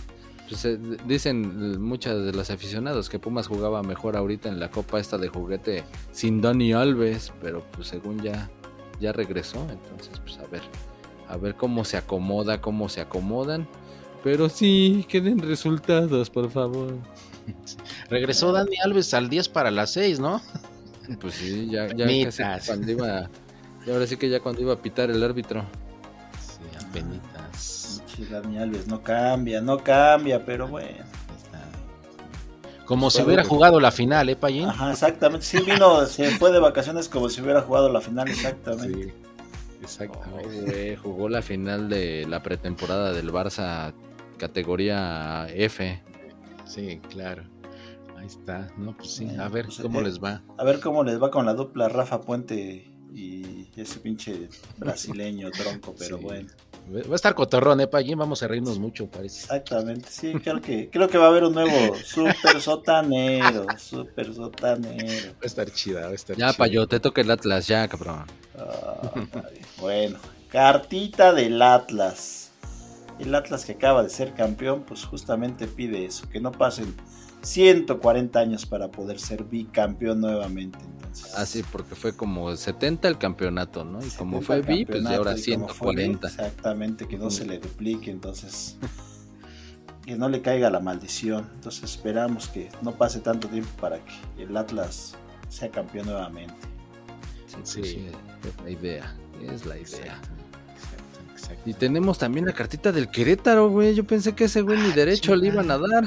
Pues, 0.48 0.64
eh, 0.66 0.80
dicen 1.06 1.74
eh, 1.76 1.78
muchos 1.78 2.26
de 2.26 2.32
los 2.32 2.50
aficionados 2.50 3.10
que 3.10 3.20
Pumas 3.20 3.48
jugaba 3.48 3.84
mejor 3.84 4.16
ahorita 4.16 4.48
en 4.48 4.60
la 4.60 4.72
copa 4.72 5.00
esta 5.00 5.18
de 5.18 5.28
juguete 5.28 5.84
sin 6.12 6.42
Dani 6.42 6.74
Alves, 6.74 7.34
pero 7.42 7.64
pues 7.72 7.90
según 7.90 8.22
ya 8.22 8.50
ya 9.00 9.12
regresó, 9.12 9.60
entonces 9.70 10.20
pues 10.24 10.38
a 10.40 10.48
ver, 10.48 10.62
a 11.28 11.38
ver 11.38 11.56
cómo 11.56 11.86
se 11.86 11.98
acomoda, 11.98 12.62
cómo 12.62 12.90
se 12.90 13.02
acomodan. 13.02 13.68
Pero 14.24 14.50
sí, 14.50 15.06
queden 15.08 15.40
resultados, 15.40 16.30
por 16.30 16.50
favor. 16.50 16.96
Regresó 18.10 18.52
Dani 18.52 18.76
Alves 18.84 19.14
al 19.14 19.30
10 19.30 19.50
para 19.50 19.72
las 19.72 19.92
6, 19.92 20.20
¿no? 20.20 20.42
Pues 21.22 21.36
sí, 21.36 21.70
ya, 21.72 21.88
ya 21.96 22.06
casi 22.26 22.44
cuando 22.68 22.92
iba, 22.92 23.30
y 23.86 23.92
ahora 23.92 24.06
sí 24.06 24.18
que 24.18 24.28
ya 24.28 24.42
cuando 24.42 24.62
iba 24.62 24.74
a 24.74 24.82
pitar 24.82 25.10
el 25.10 25.24
árbitro. 25.24 25.64
Sí, 26.38 26.86
apenitas. 26.86 27.37
Pinche 28.18 28.34
Dani 28.34 28.58
Alves 28.58 28.88
no 28.88 29.02
cambia, 29.04 29.62
no 29.62 29.78
cambia, 29.78 30.44
pero 30.44 30.68
bueno. 30.68 31.06
Como 32.86 33.12
si 33.12 33.22
hubiera 33.22 33.44
jugado 33.44 33.82
la 33.82 33.92
final, 33.92 34.30
¿eh, 34.30 34.38
Payín? 34.38 34.70
Ajá, 34.70 34.92
exactamente. 34.94 35.46
Sí 35.46 35.60
vino, 35.60 36.06
se 36.06 36.32
fue 36.32 36.54
de 36.54 36.60
vacaciones 36.60 37.10
como 37.10 37.28
si 37.28 37.42
hubiera 37.42 37.62
jugado 37.62 37.92
la 37.92 38.00
final, 38.00 38.30
exactamente. 38.30 39.04
Sí, 39.04 39.14
exactamente. 39.82 40.96
Jugó 40.96 41.28
la 41.28 41.42
final 41.42 41.90
de 41.90 42.26
la 42.30 42.42
pretemporada 42.42 43.12
del 43.12 43.30
Barça 43.32 43.94
categoría 44.38 45.48
F. 45.54 46.02
Sí, 46.66 47.02
claro. 47.10 47.44
Ahí 48.18 48.28
está. 48.28 48.70
No, 48.78 48.96
pues 48.96 49.12
sí. 49.12 49.30
A 49.38 49.50
ver 49.50 49.66
pues, 49.66 49.80
cómo 49.80 50.00
eh, 50.00 50.06
les 50.06 50.24
va. 50.24 50.42
A 50.58 50.64
ver 50.64 50.80
cómo 50.80 51.04
les 51.04 51.22
va 51.22 51.30
con 51.30 51.46
la 51.46 51.54
dupla 51.54 51.90
Rafa 51.90 52.22
Puente 52.22 52.90
y 53.14 53.68
ese 53.76 54.00
pinche 54.00 54.48
brasileño 54.78 55.52
tronco, 55.52 55.94
pero 55.98 56.18
Sí. 56.18 56.24
bueno. 56.24 56.50
Va 56.90 57.14
a 57.14 57.16
estar 57.16 57.36
cotorrón, 57.36 57.82
¿eh, 57.82 57.88
Payín? 57.88 58.18
Vamos 58.18 58.42
a 58.44 58.48
reírnos 58.48 58.80
mucho, 58.80 59.08
parece. 59.08 59.42
Exactamente, 59.42 60.08
sí, 60.10 60.34
creo 60.42 60.62
que, 60.62 60.90
creo 60.90 61.10
que 61.10 61.18
va 61.18 61.26
a 61.26 61.30
haber 61.30 61.44
un 61.44 61.54
nuevo 61.54 61.96
super 62.04 62.62
sotanero, 62.62 63.66
super 63.78 64.34
sotanero. 64.34 65.34
Va 65.34 65.44
a 65.44 65.46
estar 65.46 65.70
chida, 65.72 66.02
va 66.06 66.08
a 66.08 66.14
estar 66.14 66.36
Ya, 66.38 66.48
chida. 66.48 66.58
Payo, 66.58 66.88
te 66.88 67.00
toca 67.00 67.22
el 67.22 67.30
Atlas, 67.30 67.68
ya, 67.68 67.88
cabrón. 67.88 68.26
Ah, 68.58 69.12
bueno, 69.80 70.18
cartita 70.50 71.34
del 71.34 71.62
Atlas. 71.62 72.52
El 73.20 73.34
Atlas 73.36 73.66
que 73.66 73.74
acaba 73.74 74.04
de 74.04 74.10
ser 74.10 74.34
campeón, 74.34 74.84
pues 74.88 75.04
justamente 75.04 75.68
pide 75.68 76.06
eso, 76.06 76.30
que 76.30 76.40
no 76.40 76.52
pasen 76.52 76.96
140 77.42 78.40
años 78.40 78.66
para 78.66 78.90
poder 78.90 79.20
ser 79.20 79.44
bicampeón 79.44 80.22
nuevamente. 80.22 80.80
Entonces, 80.80 81.34
Ah, 81.36 81.46
sí, 81.46 81.64
porque 81.72 81.96
fue 81.96 82.16
como 82.16 82.56
70 82.56 83.08
el 83.08 83.18
campeonato, 83.18 83.84
¿no? 83.86 84.06
Y 84.06 84.10
como 84.10 84.42
70 84.42 84.46
fue 84.46 84.62
B, 84.62 84.86
pues 84.86 85.04
ya 85.04 85.16
ahora 85.16 85.36
y 85.38 85.54
como 85.54 85.68
fue 85.70 85.96
B, 85.96 86.02
140. 86.04 86.28
Exactamente, 86.28 87.08
que 87.08 87.18
no 87.18 87.30
se 87.30 87.46
le 87.46 87.60
duplique, 87.60 88.12
entonces 88.12 88.78
que 90.06 90.16
no 90.16 90.30
le 90.30 90.42
caiga 90.42 90.70
la 90.70 90.80
maldición. 90.80 91.50
Entonces 91.56 91.84
esperamos 91.84 92.48
que 92.48 92.70
no 92.82 92.94
pase 92.94 93.20
tanto 93.20 93.48
tiempo 93.50 93.70
para 93.80 94.00
que 94.00 94.44
el 94.44 94.56
Atlas 94.56 95.16
sea 95.50 95.70
campeón 95.70 96.08
nuevamente. 96.08 96.54
Sí, 97.48 97.58
Sí. 97.64 97.84
sí, 97.84 98.08
es 98.48 98.64
la 98.64 98.70
idea, 98.70 99.16
es 99.52 99.66
la 99.66 99.78
idea. 99.78 100.20
Exacto. 101.34 101.70
Y 101.70 101.74
tenemos 101.74 102.18
también 102.18 102.46
la 102.46 102.54
cartita 102.54 102.92
del 102.92 103.10
Querétaro, 103.10 103.70
güey. 103.70 103.96
Yo 103.96 104.06
pensé 104.06 104.34
que 104.34 104.46
ese 104.46 104.62
güey 104.62 104.78
ni 104.80 104.92
Ah, 104.92 104.96
derecho 104.96 105.36
le 105.36 105.48
iban 105.48 105.70
a 105.72 105.78
dar. 105.78 106.06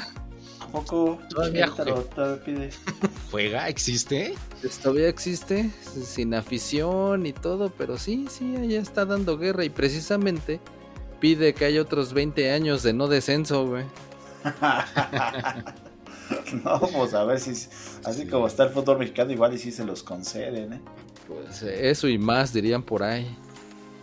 ¿A 0.71 0.73
poco? 0.73 1.19
Todavía 1.29 1.67
juega. 1.67 2.01
todavía. 2.15 2.71
¿Juega? 3.31 3.69
¿Existe? 3.69 4.35
Pues 4.61 4.79
Todavía 4.79 5.09
existe, 5.09 5.69
sin 5.83 6.33
afición 6.35 7.27
y 7.27 7.33
todo, 7.33 7.71
pero 7.71 7.99
sí, 7.99 8.27
sí, 8.31 8.55
ya 8.69 8.79
está 8.81 9.05
dando 9.05 9.37
guerra 9.37 9.65
y 9.65 9.71
precisamente 9.71 10.61
pide 11.19 11.55
que 11.55 11.65
haya 11.65 11.83
otros 11.83 12.13
20 12.13 12.53
años 12.53 12.85
de 12.85 12.93
no 12.93 13.09
descenso, 13.09 13.67
güey. 13.67 13.85
no, 16.65 16.81
pues 16.81 17.15
a 17.15 17.25
ver 17.25 17.41
si 17.41 17.51
así 17.51 17.69
Sí. 18.23 18.27
como 18.27 18.47
está 18.47 18.65
el 18.65 18.71
fútbol 18.71 18.99
mexicano, 18.99 19.33
igual 19.33 19.55
y 19.55 19.59
si 19.59 19.73
se 19.73 19.85
los 19.85 20.03
conceden, 20.03 20.75
¿eh? 20.75 20.81
Pues 21.27 21.63
eso 21.63 22.09
y 22.09 22.19
más 22.19 22.53
dirían 22.53 22.83
por 22.83 23.03
ahí. 23.03 23.25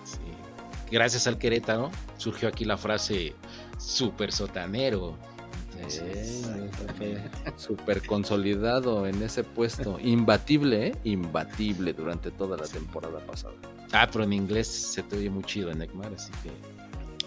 Sí. 0.03 0.17
Gracias 0.91 1.27
al 1.27 1.37
Querétaro 1.37 1.91
surgió 2.17 2.47
aquí 2.49 2.65
la 2.65 2.77
frase 2.77 3.35
super 3.77 4.31
sotanero. 4.31 5.15
Exactamente. 5.83 7.29
Super 7.57 8.05
consolidado 8.05 9.07
en 9.07 9.21
ese 9.21 9.43
puesto. 9.43 9.99
Imbatible, 9.99 10.87
¿eh? 10.87 10.95
Imbatible 11.03 11.93
durante 11.93 12.31
toda 12.31 12.57
la 12.57 12.67
temporada 12.67 13.19
pasada. 13.25 13.53
Ah, 13.91 14.07
pero 14.11 14.23
en 14.25 14.33
inglés 14.33 14.67
se 14.67 15.03
te 15.03 15.17
oye 15.17 15.29
muy 15.29 15.43
chido 15.43 15.71
en 15.71 15.79
Neymar, 15.79 16.13
así 16.13 16.31
que. 16.43 16.49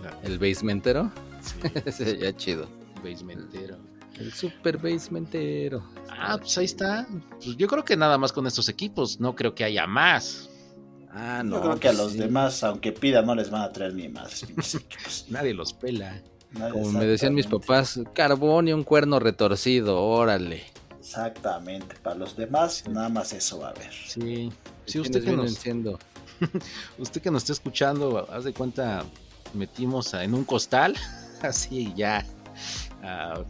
ah, 0.06 0.18
El 0.22 0.38
basementero, 0.38 1.10
sí, 1.40 1.54
ese 1.84 2.18
ya 2.18 2.36
chido. 2.36 2.68
basementero. 3.02 3.76
El 4.18 4.32
super 4.32 4.76
basementero. 4.76 5.82
Ah, 6.10 6.36
pues 6.38 6.58
ahí 6.58 6.66
está. 6.66 7.06
Pues 7.42 7.56
yo 7.56 7.66
creo 7.66 7.84
que 7.84 7.96
nada 7.96 8.18
más 8.18 8.32
con 8.32 8.46
estos 8.46 8.68
equipos. 8.68 9.18
No 9.20 9.34
creo 9.34 9.54
que 9.54 9.64
haya 9.64 9.86
más. 9.86 10.50
Ah, 11.12 11.42
no. 11.42 11.56
Yo 11.56 11.62
creo 11.62 11.80
que 11.80 11.88
a 11.88 11.92
pues 11.92 12.02
los 12.02 12.12
sí. 12.12 12.18
demás, 12.18 12.62
aunque 12.62 12.92
pidan, 12.92 13.24
no 13.26 13.34
les 13.34 13.48
van 13.50 13.62
a 13.62 13.72
traer 13.72 13.94
ni 13.94 14.08
más. 14.08 14.46
Nadie 15.30 15.54
los 15.54 15.72
pela. 15.72 16.20
Como 16.72 16.92
me 16.92 17.06
decían 17.06 17.34
mis 17.34 17.46
papás, 17.46 18.00
carbón 18.12 18.68
y 18.68 18.72
un 18.72 18.82
cuerno 18.84 19.18
retorcido, 19.20 20.02
órale. 20.02 20.64
Exactamente, 20.98 21.96
para 22.02 22.16
los 22.16 22.36
demás 22.36 22.84
nada 22.88 23.08
más 23.08 23.32
eso 23.32 23.58
va 23.60 23.68
a 23.68 23.70
haber. 23.70 23.92
Sí. 23.92 24.52
Sí, 24.86 24.98
¿Quiénes 25.00 25.16
usted 25.16 25.24
que, 25.24 25.36
nos, 25.36 25.64
usted 26.98 27.22
que 27.22 27.30
nos 27.30 27.42
está 27.42 27.52
escuchando, 27.52 28.26
haz 28.32 28.44
de 28.44 28.52
cuenta, 28.52 29.04
metimos 29.54 30.12
a- 30.14 30.24
en 30.24 30.34
un 30.34 30.44
costal, 30.44 30.96
así 31.42 31.92
ya. 31.96 32.26
a- 33.02 33.42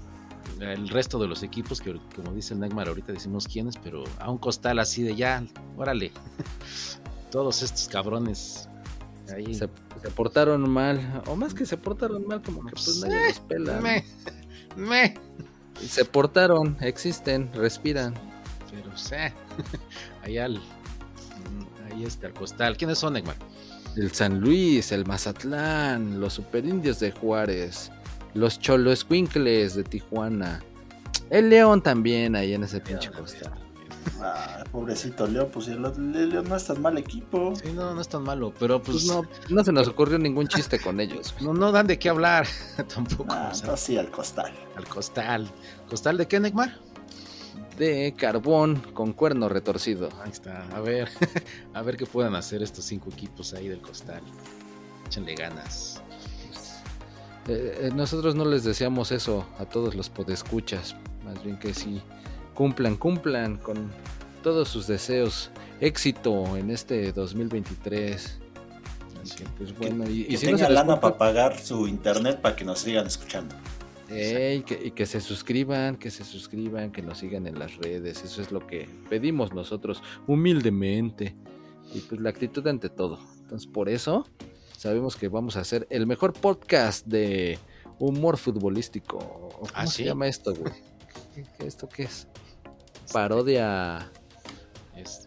el 0.60 0.88
resto 0.90 1.18
de 1.18 1.26
los 1.26 1.42
equipos, 1.42 1.80
que 1.80 1.98
como 2.14 2.32
dice 2.34 2.52
el 2.54 2.60
Neymar, 2.60 2.88
ahorita 2.88 3.12
decimos 3.12 3.46
quiénes, 3.48 3.76
pero 3.78 4.04
a 4.18 4.30
un 4.30 4.36
costal 4.36 4.78
así 4.78 5.02
de 5.02 5.14
ya, 5.16 5.42
órale. 5.76 6.12
Todos 7.30 7.62
estos 7.62 7.88
cabrones. 7.88 8.68
Ahí. 9.34 9.54
Se, 9.54 9.68
se 10.02 10.10
portaron 10.10 10.68
mal, 10.68 11.22
o 11.26 11.36
más 11.36 11.54
que 11.54 11.66
se 11.66 11.76
portaron 11.76 12.26
mal, 12.26 12.42
como 12.42 12.64
que 12.64 12.72
pues 12.72 13.00
nadie 13.00 13.28
los 13.28 13.40
pela. 13.40 13.76
¿no? 13.76 13.82
Me, 13.82 14.04
me. 14.76 15.14
Se 15.86 16.04
portaron, 16.04 16.76
existen, 16.80 17.50
respiran. 17.54 18.14
Pero 18.70 18.96
sé. 18.96 19.32
Ahí 20.22 20.38
al. 20.38 20.60
Ahí 21.90 22.04
está 22.04 22.28
el 22.28 22.34
costal. 22.34 22.76
¿Quiénes 22.76 22.98
son, 22.98 23.14
Neymar? 23.14 23.36
El 23.96 24.12
San 24.12 24.40
Luis, 24.40 24.92
el 24.92 25.04
Mazatlán, 25.04 26.20
los 26.20 26.34
Superindios 26.34 27.00
de 27.00 27.10
Juárez, 27.10 27.90
los 28.34 28.60
Choloescuincles 28.60 29.74
de 29.74 29.82
Tijuana, 29.82 30.62
El 31.30 31.50
León 31.50 31.82
también 31.82 32.36
ahí 32.36 32.54
en 32.54 32.62
ese 32.62 32.80
pinche 32.80 33.10
costal. 33.10 33.52
Ah, 34.20 34.64
pobrecito 34.70 35.26
León, 35.26 35.48
pues 35.52 35.68
el, 35.68 35.84
el 35.84 36.30
León 36.30 36.46
no 36.48 36.56
es 36.56 36.64
tan 36.66 36.80
mal 36.80 36.98
equipo. 36.98 37.54
Sí, 37.56 37.72
no, 37.72 37.94
no 37.94 38.00
es 38.00 38.08
tan 38.08 38.22
malo, 38.22 38.52
pero 38.58 38.82
pues, 38.82 39.04
Pues 39.04 39.06
no, 39.06 39.22
no 39.48 39.64
se 39.64 39.72
nos 39.72 39.88
ocurrió 39.88 40.18
ningún 40.18 40.46
chiste 40.46 40.78
con 40.78 41.00
ellos. 41.00 41.34
no, 41.40 41.54
no 41.54 41.72
dan 41.72 41.86
de 41.86 41.98
qué 41.98 42.08
hablar 42.08 42.46
tampoco. 42.94 43.26
Ah, 43.30 43.50
o 43.52 43.54
sea, 43.54 43.76
sí, 43.76 43.96
al 43.96 44.10
costal. 44.10 44.52
al 44.76 44.86
costal. 44.86 45.50
¿Costal 45.88 46.18
de 46.18 46.28
qué, 46.28 46.40
Neymar? 46.40 46.78
De 47.78 48.14
carbón 48.16 48.76
con 48.92 49.12
cuerno 49.14 49.48
retorcido. 49.48 50.10
Ahí 50.22 50.30
está. 50.30 50.64
A 50.74 50.80
ver, 50.80 51.08
a 51.74 51.82
ver 51.82 51.96
qué 51.96 52.04
pueden 52.04 52.34
hacer 52.34 52.62
estos 52.62 52.84
cinco 52.84 53.08
equipos 53.10 53.54
ahí 53.54 53.68
del 53.68 53.80
costal. 53.80 54.22
Échenle 55.06 55.34
ganas. 55.34 56.02
Eh, 57.48 57.78
eh, 57.82 57.90
nosotros 57.94 58.34
no 58.34 58.44
les 58.44 58.64
deseamos 58.64 59.12
eso 59.12 59.46
a 59.58 59.64
todos 59.64 59.94
los 59.94 60.10
podescuchas. 60.10 60.94
Más 61.24 61.42
bien 61.42 61.58
que 61.58 61.72
sí 61.72 62.02
cumplan, 62.60 62.96
cumplan 62.96 63.56
con 63.56 63.90
todos 64.42 64.68
sus 64.68 64.86
deseos. 64.86 65.50
Éxito 65.80 66.58
en 66.58 66.70
este 66.70 67.10
2023. 67.10 68.38
Así 69.22 69.36
que, 69.36 69.44
pues 69.56 69.74
bueno, 69.78 70.06
y, 70.10 70.22
y 70.22 70.24
que 70.26 70.36
si 70.36 70.44
no 70.50 70.56
tenga 70.58 70.68
les 70.68 70.74
lana 70.74 71.00
para 71.00 71.16
pagar 71.16 71.58
su 71.58 71.88
internet 71.88 72.38
para 72.42 72.54
que 72.56 72.66
nos 72.66 72.80
sigan 72.80 73.06
escuchando. 73.06 73.54
Que, 74.08 74.62
y 74.84 74.90
que 74.90 75.06
se 75.06 75.22
suscriban, 75.22 75.96
que 75.96 76.10
se 76.10 76.22
suscriban, 76.22 76.92
que 76.92 77.00
nos 77.00 77.16
sigan 77.16 77.46
en 77.46 77.58
las 77.58 77.76
redes. 77.78 78.22
Eso 78.24 78.42
es 78.42 78.52
lo 78.52 78.66
que 78.66 78.86
pedimos 79.08 79.54
nosotros 79.54 80.02
humildemente. 80.26 81.34
Y 81.94 82.00
pues 82.00 82.20
la 82.20 82.28
actitud 82.28 82.66
ante 82.66 82.90
todo. 82.90 83.18
Entonces 83.40 83.66
por 83.66 83.88
eso 83.88 84.26
sabemos 84.76 85.16
que 85.16 85.28
vamos 85.28 85.56
a 85.56 85.60
hacer 85.60 85.86
el 85.88 86.06
mejor 86.06 86.34
podcast 86.34 87.06
de 87.06 87.58
humor 87.98 88.36
futbolístico. 88.36 89.16
¿O 89.16 89.48
¿Cómo 89.60 89.70
¿Ah, 89.72 89.86
se 89.86 89.96
sí? 89.98 90.04
llama 90.04 90.26
esto, 90.26 90.54
güey? 90.54 90.74
¿Qué, 91.34 91.46
qué- 91.58 91.66
esto 91.66 91.88
qué 91.88 92.02
es? 92.02 92.28
Parodia. 93.12 94.10
Es- 94.96 95.26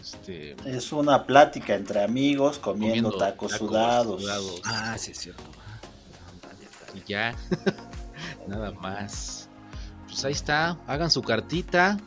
este, 0.00 0.56
Es 0.64 0.92
una 0.92 1.24
plática 1.26 1.74
entre 1.74 2.02
amigos 2.02 2.58
comiendo, 2.58 3.10
Comiendo 3.10 3.10
tacos, 3.16 3.52
tacos 3.52 3.68
sudados. 3.68 4.20
sudados. 4.22 4.62
Ah, 4.64 4.96
sí 4.98 5.12
es 5.12 5.18
cierto. 5.18 5.42
Y 6.94 7.02
ya. 7.08 7.34
Nada 8.48 8.72
más. 8.72 9.48
Pues 10.06 10.24
ahí 10.24 10.32
está. 10.32 10.78
Hagan 10.86 11.10
su 11.10 11.22
cartita. 11.22 11.98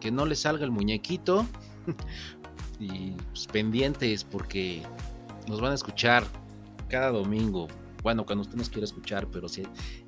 Que 0.00 0.10
no 0.10 0.26
les 0.26 0.40
salga 0.40 0.64
el 0.64 0.70
muñequito. 0.70 1.46
y 2.78 3.12
pues, 3.32 3.46
pendientes 3.46 4.24
porque 4.24 4.82
nos 5.48 5.60
van 5.60 5.72
a 5.72 5.74
escuchar 5.74 6.24
cada 6.88 7.10
domingo. 7.10 7.68
Bueno, 8.02 8.26
cuando 8.26 8.42
usted 8.42 8.56
nos 8.56 8.68
quiera 8.68 8.84
escuchar, 8.84 9.26
pero 9.28 9.48
si, 9.48 9.62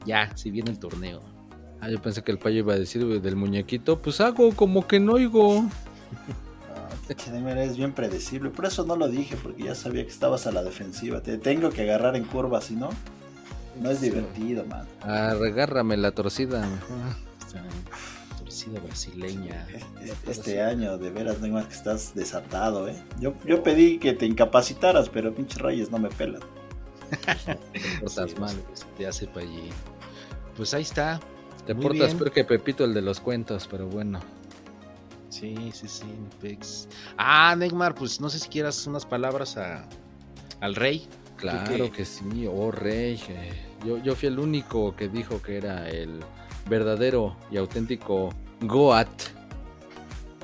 ya, 0.05 0.31
si 0.37 0.50
viene 0.50 0.70
el 0.70 0.79
torneo. 0.79 1.22
Ah, 1.81 1.91
yo 1.91 2.01
pensé 2.01 2.23
que 2.23 2.33
el 2.33 2.39
payo 2.39 2.59
iba 2.59 2.75
a 2.75 2.79
decir 2.79 3.05
del 3.21 3.37
muñequito. 3.37 4.01
Pues 4.01 4.21
hago 4.21 4.53
como 4.55 4.87
que 4.87 4.99
no 5.01 5.15
oigo. 5.15 5.65
Ah, 6.75 6.89
Neymar, 7.31 7.59
es 7.59 7.77
bien 7.77 7.93
predecible. 7.93 8.51
Por 8.51 8.65
eso 8.67 8.85
no 8.85 8.97
lo 8.97 9.09
dije, 9.09 9.37
porque 9.43 9.65
ya 9.65 9.75
sabía 9.75 10.03
que 10.05 10.11
estabas 10.11 10.47
a 10.47 10.53
la 10.53 10.62
defensiva. 10.62 11.21
Te 11.23 11.39
tengo 11.39 11.71
que 11.71 11.83
agarrar 11.83 12.17
en 12.17 12.25
curva, 12.25 12.61
si 12.61 12.75
no, 12.75 12.89
no 13.81 13.91
es 13.91 13.99
Sí. 13.99 14.07
divertido, 14.11 14.65
man. 14.67 14.87
Arregárrame 15.03 15.97
la 15.97 16.11
torcida. 16.12 16.67
torcida 18.39 18.81
brasileña. 18.81 19.67
Es- 20.01 20.11
es- 20.29 20.39
Este 20.39 20.62
año, 20.62 20.99
de 20.99 21.11
veras, 21.11 21.41
Neymar, 21.41 21.67
que 21.69 21.75
estás 21.75 22.15
desatado, 22.15 22.89
¿eh? 22.89 22.97
Yo, 23.21 23.35
yo 23.45 23.62
pedí 23.62 23.99
que 23.99 24.12
te 24.15 24.25
incapacitaras, 24.27 25.09
pero 25.09 25.35
pinche 25.35 25.59
Reyes 25.59 25.91
no 25.91 25.99
me 25.99 26.09
pelan. 26.09 26.41
Te 27.73 27.81
portas 28.01 28.31
Sí, 28.31 28.37
mal. 28.41 28.57
pues, 28.69 28.87
Ya 28.99 29.12
sepa 29.12 29.41
allí. 29.41 29.69
Pues 30.57 30.73
ahí 30.75 30.83
está. 30.83 31.21
Te 31.66 31.74
Muy 31.74 31.83
portas 31.83 32.07
bien. 32.09 32.18
peor 32.18 32.33
que 32.33 32.44
Pepito, 32.44 32.85
el 32.85 32.94
de 32.94 33.02
los 33.02 33.20
cuentos, 33.20 33.66
pero 33.70 33.87
bueno. 33.88 34.20
Sí, 35.29 35.55
sí, 35.72 35.88
sí, 35.88 36.05
Nepex. 36.05 36.88
Ah, 37.18 37.55
Neymar, 37.57 37.94
pues 37.94 38.20
no 38.20 38.31
sé 38.31 38.38
si 38.38 38.48
quieras 38.48 38.87
unas 38.87 39.05
palabras 39.05 39.57
a, 39.57 39.85
al 40.61 40.74
rey. 40.76 41.07
Claro 41.37 41.87
qué? 41.87 41.90
que 41.90 42.05
sí, 42.05 42.46
oh 42.50 42.70
rey. 42.70 43.20
eh, 43.29 43.52
Yo, 43.85 43.98
yo 43.98 44.14
fui 44.16 44.29
el 44.29 44.38
único 44.38 44.96
que 44.96 45.09
dijo 45.09 45.42
que 45.42 45.57
era 45.59 45.90
el 45.90 46.20
verdadero 46.68 47.37
y 47.50 47.59
auténtico 47.59 48.31
Goat. 48.62 49.09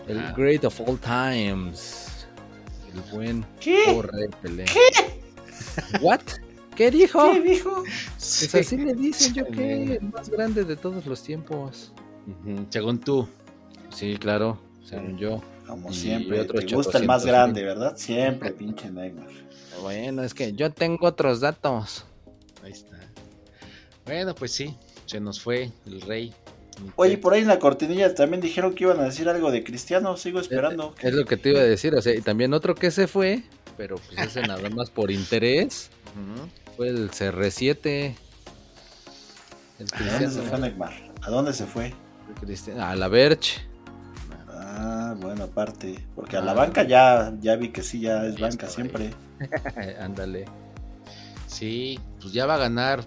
El 0.08 0.18
Ah. 0.18 0.34
great 0.36 0.64
of 0.64 0.78
all 0.80 0.98
times. 0.98 2.26
El 2.92 3.00
buen 3.16 3.46
¿Qué? 3.60 3.84
oh 3.96 4.02
rey 4.02 4.28
Pelé. 4.42 4.64
¿What? 6.02 6.20
¿Qué 6.82 6.90
dijo? 6.90 7.32
¿Qué 7.32 7.40
dijo? 7.40 7.84
Pues 7.84 8.54
así 8.56 8.76
le 8.76 8.94
dicen 8.94 9.34
yo 9.34 9.46
que 9.46 9.84
el 9.84 10.02
más 10.02 10.28
grande 10.28 10.64
de 10.64 10.74
todos 10.74 11.06
los 11.06 11.22
tiempos. 11.22 11.92
Según 12.70 12.98
tú. 12.98 13.28
Sí, 13.94 14.16
claro, 14.16 14.58
según 14.84 15.16
yo. 15.16 15.40
Como 15.64 15.90
Y 15.90 15.94
siempre, 15.94 16.40
otro 16.40 16.58
te 16.58 16.74
gusta 16.74 16.98
el 16.98 17.06
más 17.06 17.22
800 17.22 17.26
grande. 17.26 17.62
¿verdad? 17.62 17.96
Siempre, 17.96 18.50
pinche 18.50 18.90
Neymar. 18.90 19.28
Bueno, 19.80 20.24
es 20.24 20.34
que 20.34 20.54
yo 20.54 20.72
tengo 20.72 21.06
otros 21.06 21.38
datos. 21.38 22.04
Ahí 22.64 22.72
está. 22.72 22.98
Bueno, 24.04 24.34
pues 24.34 24.50
sí, 24.50 24.76
se 25.06 25.20
nos 25.20 25.40
fue 25.40 25.70
el 25.86 26.00
rey. 26.00 26.34
Oye, 26.96 27.16
por 27.16 27.34
ahí 27.34 27.42
en 27.42 27.48
la 27.48 27.60
cortinilla 27.60 28.12
también 28.12 28.40
dijeron 28.40 28.74
que 28.74 28.82
iban 28.82 28.98
a 28.98 29.04
decir 29.04 29.28
algo 29.28 29.52
de 29.52 29.62
Cristiano. 29.62 30.16
Sigo 30.16 30.40
esperando. 30.40 30.96
Es 31.00 31.14
lo 31.14 31.24
que 31.26 31.36
te 31.36 31.50
iba 31.50 31.60
a 31.60 31.64
decir, 31.64 31.94
o 31.94 32.02
sea, 32.02 32.12
y 32.12 32.22
también 32.22 32.52
otro 32.54 32.74
que 32.74 32.90
se 32.90 33.06
fue, 33.06 33.44
pero 33.76 33.98
pues 33.98 34.18
ese 34.18 34.42
nada 34.42 34.68
más 34.70 34.90
por 34.90 35.12
interés, 35.12 35.88
Ujú. 36.16 36.48
Fue 36.76 36.88
el 36.88 37.10
CR7. 37.10 38.14
El 39.78 39.86
¿A 39.92 40.10
dónde 40.12 40.30
se 40.30 40.42
fue 40.42 40.58
Neymar? 40.58 40.92
¿A 41.22 41.30
dónde 41.30 41.52
se 41.52 41.66
fue? 41.66 41.94
a 42.78 42.94
la 42.96 43.08
Verge. 43.08 43.60
Ah, 44.48 45.14
bueno, 45.20 45.44
aparte. 45.44 46.04
Porque 46.14 46.36
a 46.36 46.40
Ah. 46.40 46.44
la 46.44 46.54
banca 46.54 46.82
ya, 46.84 47.32
ya 47.40 47.56
vi 47.56 47.70
que 47.70 47.82
sí, 47.82 48.00
ya 48.00 48.24
es 48.26 48.38
banca 48.38 48.68
siempre. 48.68 49.10
Ándale. 50.00 50.46
Sí, 51.46 51.98
pues 52.20 52.32
ya 52.32 52.46
va 52.46 52.54
a 52.54 52.58
ganar 52.58 53.04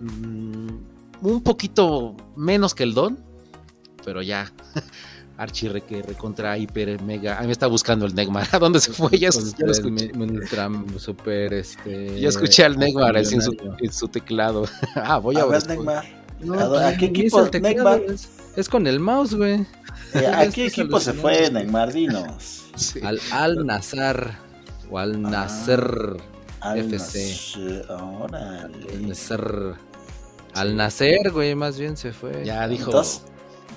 mm, 0.00 0.68
un 1.22 1.42
poquito 1.42 2.16
menos 2.36 2.74
que 2.74 2.84
el 2.84 2.94
Don, 2.94 3.18
pero 4.04 4.22
ya. 4.22 4.50
Archie 5.36 5.68
re, 5.68 5.80
que 5.80 6.02
recontra 6.02 6.56
hiper 6.56 7.00
mega. 7.02 7.38
Ahí 7.38 7.46
me 7.46 7.52
está 7.52 7.66
buscando 7.66 8.06
el 8.06 8.14
Neymar. 8.14 8.46
¿A 8.52 8.58
dónde 8.58 8.80
se 8.80 8.92
fue? 8.92 9.10
Ya, 9.12 9.30
ya 9.30 9.40
lo 9.40 9.52
tres 9.56 9.78
escuché. 9.78 10.98
super 10.98 11.54
este. 11.54 12.20
Ya 12.20 12.28
escuché 12.28 12.64
al 12.64 12.78
Neymar 12.78 13.16
así 13.16 13.34
en 13.34 13.42
su, 13.42 13.50
millonario. 13.52 13.86
en 13.86 13.92
su 13.92 14.08
teclado. 14.08 14.64
ah, 14.94 15.18
voy 15.18 15.36
a, 15.36 15.42
A 15.42 15.46
ver, 15.46 15.56
buscar. 15.56 15.76
Neymar. 15.76 16.04
No, 16.40 16.54
¿A 16.54 16.68
pues, 16.68 16.98
qué 16.98 17.04
equipo, 17.06 17.38
es 17.40 17.44
el 17.44 17.50
teclado, 17.50 17.98
Neymar? 17.98 18.14
Es, 18.14 18.28
es 18.56 18.68
con 18.68 18.86
el 18.86 19.00
mouse, 19.00 19.34
güey. 19.34 19.66
Eh, 20.14 20.26
¿A 20.34 20.48
qué 20.48 20.66
equipo 20.66 21.00
se 21.00 21.12
fue 21.12 21.38
güey. 21.38 21.52
Neymar? 21.52 21.92
Dinos. 21.92 22.66
Sí. 22.76 23.00
Al 23.02 23.20
Al 23.32 23.66
Nazar 23.66 24.38
o 24.90 24.98
al 24.98 25.20
Nasser. 25.20 26.16
Al 26.60 26.78
FC. 26.78 27.82
Al 27.88 29.08
Nasser. 29.08 29.74
Al 30.54 30.76
Nacer, 30.76 31.32
güey, 31.32 31.54
más 31.56 31.78
bien 31.78 31.96
se 31.96 32.12
fue. 32.12 32.44
Ya 32.44 32.66
dijo. 32.68 32.86
Entonces, 32.86 33.22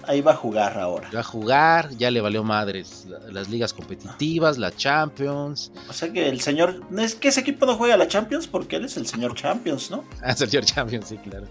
ahí 0.07 0.21
va 0.21 0.31
a 0.31 0.35
jugar 0.35 0.77
ahora. 0.79 1.09
va 1.13 1.19
a 1.19 1.23
jugar, 1.23 1.89
ya 1.97 2.09
le 2.11 2.21
valió 2.21 2.43
madres 2.43 3.05
la- 3.07 3.19
las 3.31 3.49
ligas 3.49 3.73
competitivas, 3.73 4.57
la 4.57 4.75
Champions. 4.75 5.71
O 5.89 5.93
sea 5.93 6.11
que 6.11 6.27
el 6.29 6.41
señor. 6.41 6.81
Es 6.97 7.15
que 7.15 7.27
ese 7.29 7.41
equipo 7.41 7.65
no 7.65 7.75
juega 7.75 7.97
la 7.97 8.07
Champions 8.07 8.47
porque 8.47 8.77
él 8.77 8.85
es 8.85 8.97
el 8.97 9.05
señor 9.07 9.35
Champions, 9.35 9.91
¿no? 9.91 10.03
Ah, 10.23 10.33
señor 10.33 10.65
Champions, 10.65 11.07
sí, 11.09 11.17
claro. 11.17 11.45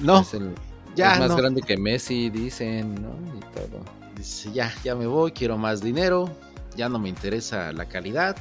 No, 0.00 0.20
Es, 0.20 0.34
el- 0.34 0.54
ya 0.94 1.14
es 1.14 1.20
más 1.20 1.28
no. 1.30 1.36
grande 1.36 1.62
que 1.62 1.76
Messi, 1.76 2.28
dicen, 2.30 2.94
¿no? 2.94 3.10
Y 3.36 3.40
todo. 3.54 3.82
Dice, 4.16 4.52
ya, 4.52 4.72
ya 4.84 4.94
me 4.94 5.06
voy, 5.06 5.32
quiero 5.32 5.56
más 5.56 5.80
dinero, 5.80 6.30
ya 6.76 6.88
no 6.88 6.98
me 6.98 7.08
interesa 7.08 7.72
la 7.72 7.86
calidad. 7.86 8.36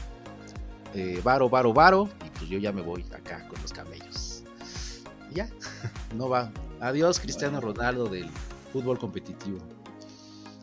Eh, 0.94 1.22
varo, 1.24 1.50
varo, 1.50 1.72
varo, 1.74 2.10
y 2.26 2.30
pues 2.38 2.50
yo 2.50 2.60
ya 2.60 2.74
me 2.74 2.82
voy 2.82 3.06
acá 3.16 3.48
con 3.48 3.62
los 3.62 3.72
camellos. 3.72 4.44
Y 5.32 5.36
ya, 5.36 5.48
no 6.16 6.28
va. 6.28 6.52
Adiós, 6.82 7.20
Cristiano 7.20 7.62
Ronaldo 7.62 8.08
del 8.10 8.28
fútbol 8.72 8.98
competitivo. 8.98 9.60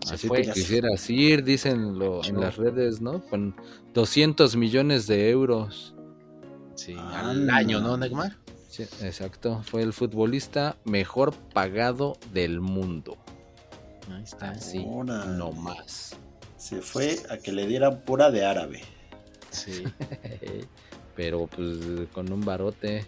Se 0.05 0.15
Así 0.15 0.29
fue. 0.29 0.43
te 0.43 0.53
quisieras 0.53 1.09
ir, 1.11 1.45
dicen 1.45 1.99
lo- 1.99 2.25
en 2.25 2.41
las 2.41 2.57
redes, 2.57 3.01
¿no? 3.01 3.21
Con 3.27 3.55
200 3.95 4.57
millones 4.57 5.07
de 5.07 5.29
euros. 5.31 5.95
Sí, 6.77 6.95
Ah, 6.97 7.31
al 7.31 7.51
año, 7.51 7.81
no. 7.81 7.89
¿no, 7.89 7.97
Neymar? 7.99 8.37
Sí, 8.69 8.85
exacto. 9.03 9.63
Fue 9.65 9.83
el 9.83 9.93
futbolista 9.93 10.77
mejor 10.85 11.35
pagado 11.53 12.17
del 12.33 12.61
mundo. 12.61 13.17
Ahí 14.11 14.23
está. 14.23 14.51
Así, 14.53 14.85
Órale. 14.89 15.37
no 15.37 15.53
más. 15.53 16.17
Se 16.57 16.81
fue 16.81 17.17
a 17.29 17.37
que 17.39 17.53
le 17.53 17.67
dieran 17.67 18.01
pura 18.03 18.31
de 18.31 18.45
árabe. 18.47 18.83
Sí, 19.51 19.85
Pero 21.17 21.47
pues 21.49 21.79
con 22.13 22.33
un 22.33 22.41
barote. 22.45 23.05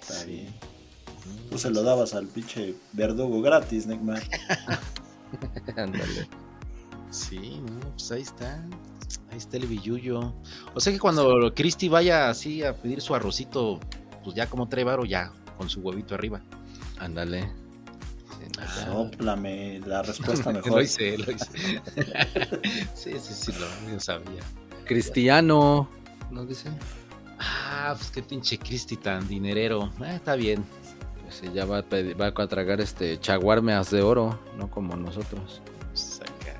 Está 0.00 0.14
Sí. 0.14 0.26
bien. 0.30 0.54
Tú 1.50 1.58
se 1.58 1.70
lo 1.70 1.82
dabas 1.82 2.14
al 2.14 2.26
pinche 2.26 2.74
verdugo 2.92 3.40
gratis, 3.40 3.86
Neymar. 3.86 4.22
Ándale. 5.76 6.28
Sí, 7.10 7.60
no, 7.60 7.90
pues 7.90 8.12
ahí 8.12 8.22
está. 8.22 8.62
Ahí 9.30 9.38
está 9.38 9.56
el 9.56 9.66
billuyo. 9.66 10.34
O 10.74 10.80
sea 10.80 10.92
que 10.92 10.98
cuando 10.98 11.52
Cristi 11.54 11.88
vaya 11.88 12.28
así 12.28 12.62
a 12.62 12.74
pedir 12.74 13.00
su 13.00 13.14
arrocito, 13.14 13.80
pues 14.24 14.36
ya 14.36 14.46
como 14.48 14.68
trae 14.68 14.84
varo, 14.84 15.04
ya 15.04 15.32
con 15.56 15.68
su 15.68 15.80
huevito 15.80 16.14
arriba. 16.14 16.40
Ándale. 16.98 17.50
Pues 18.54 18.70
Sóplame 18.70 19.80
la 19.80 20.02
respuesta 20.02 20.52
lo 20.52 20.62
mejor. 20.62 20.82
hice, 20.82 21.18
lo 21.18 21.32
hice. 21.32 21.46
sí, 22.94 23.12
sí, 23.18 23.34
sí, 23.34 23.52
lo, 23.52 23.92
yo 23.92 24.00
sabía. 24.00 24.42
Cristiano, 24.84 25.88
nos 26.30 26.48
dicen. 26.48 26.76
Ah, 27.38 27.94
pues 27.96 28.10
qué 28.10 28.22
pinche 28.22 28.58
Cristi 28.58 28.96
tan 28.96 29.26
dinerero. 29.28 29.92
Ah, 30.00 30.14
está 30.14 30.34
bien. 30.34 30.64
Pues 31.28 31.52
ya 31.52 31.64
va 31.66 31.78
a, 31.78 31.82
pedir- 31.82 32.18
va 32.20 32.28
a 32.28 32.46
tragar 32.48 32.80
este 32.80 33.20
chaguarmeas 33.20 33.90
de 33.90 34.02
oro, 34.02 34.38
no 34.56 34.70
como 34.70 34.96
nosotros. 34.96 35.60
Pues 35.90 36.20
acá. 36.22 36.54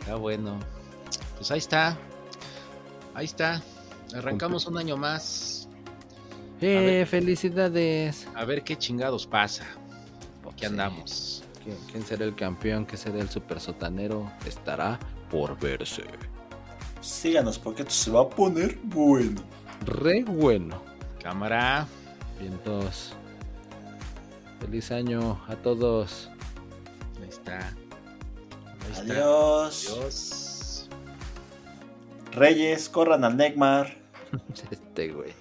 Está 0.00 0.14
bueno. 0.16 0.58
Pues 1.36 1.50
ahí 1.50 1.58
está. 1.58 1.96
Ahí 3.14 3.26
está. 3.26 3.62
Arrancamos 4.14 4.66
un 4.66 4.78
año 4.78 4.96
más. 4.96 5.68
¡Eh, 6.60 6.74
ver. 6.80 7.06
felicidades! 7.06 8.26
A 8.34 8.44
ver 8.44 8.64
qué 8.64 8.76
chingados 8.76 9.26
pasa. 9.26 9.64
Aquí 10.50 10.60
Sí. 10.60 10.66
andamos. 10.66 11.44
¿Quién, 11.62 11.76
quién 11.92 12.04
será 12.06 12.24
el 12.24 12.34
campeón? 12.34 12.86
¿Qué 12.86 12.96
será 12.96 13.18
el 13.20 13.28
super 13.28 13.60
sotanero? 13.60 14.32
Estará 14.46 14.98
por 15.30 15.58
verse. 15.60 16.04
Síganos 17.00 17.58
porque 17.58 17.82
esto 17.82 17.94
se 17.94 18.10
va 18.10 18.22
a 18.22 18.28
poner 18.28 18.78
bueno. 18.82 19.42
Re 19.84 20.24
bueno. 20.24 20.82
Cámara. 21.22 21.86
Vientos. 22.40 23.12
Feliz 24.60 24.90
año 24.90 25.40
a 25.48 25.56
todos. 25.56 26.30
Ahí 27.22 27.28
está. 27.28 27.58
Ahí 27.58 28.92
está. 28.92 29.02
Adiós. 29.02 29.88
Adiós. 29.90 30.88
Reyes, 32.32 32.88
corran 32.88 33.24
al 33.24 33.36
Neymar. 33.36 33.96
Este 34.70 35.08
güey. 35.08 35.32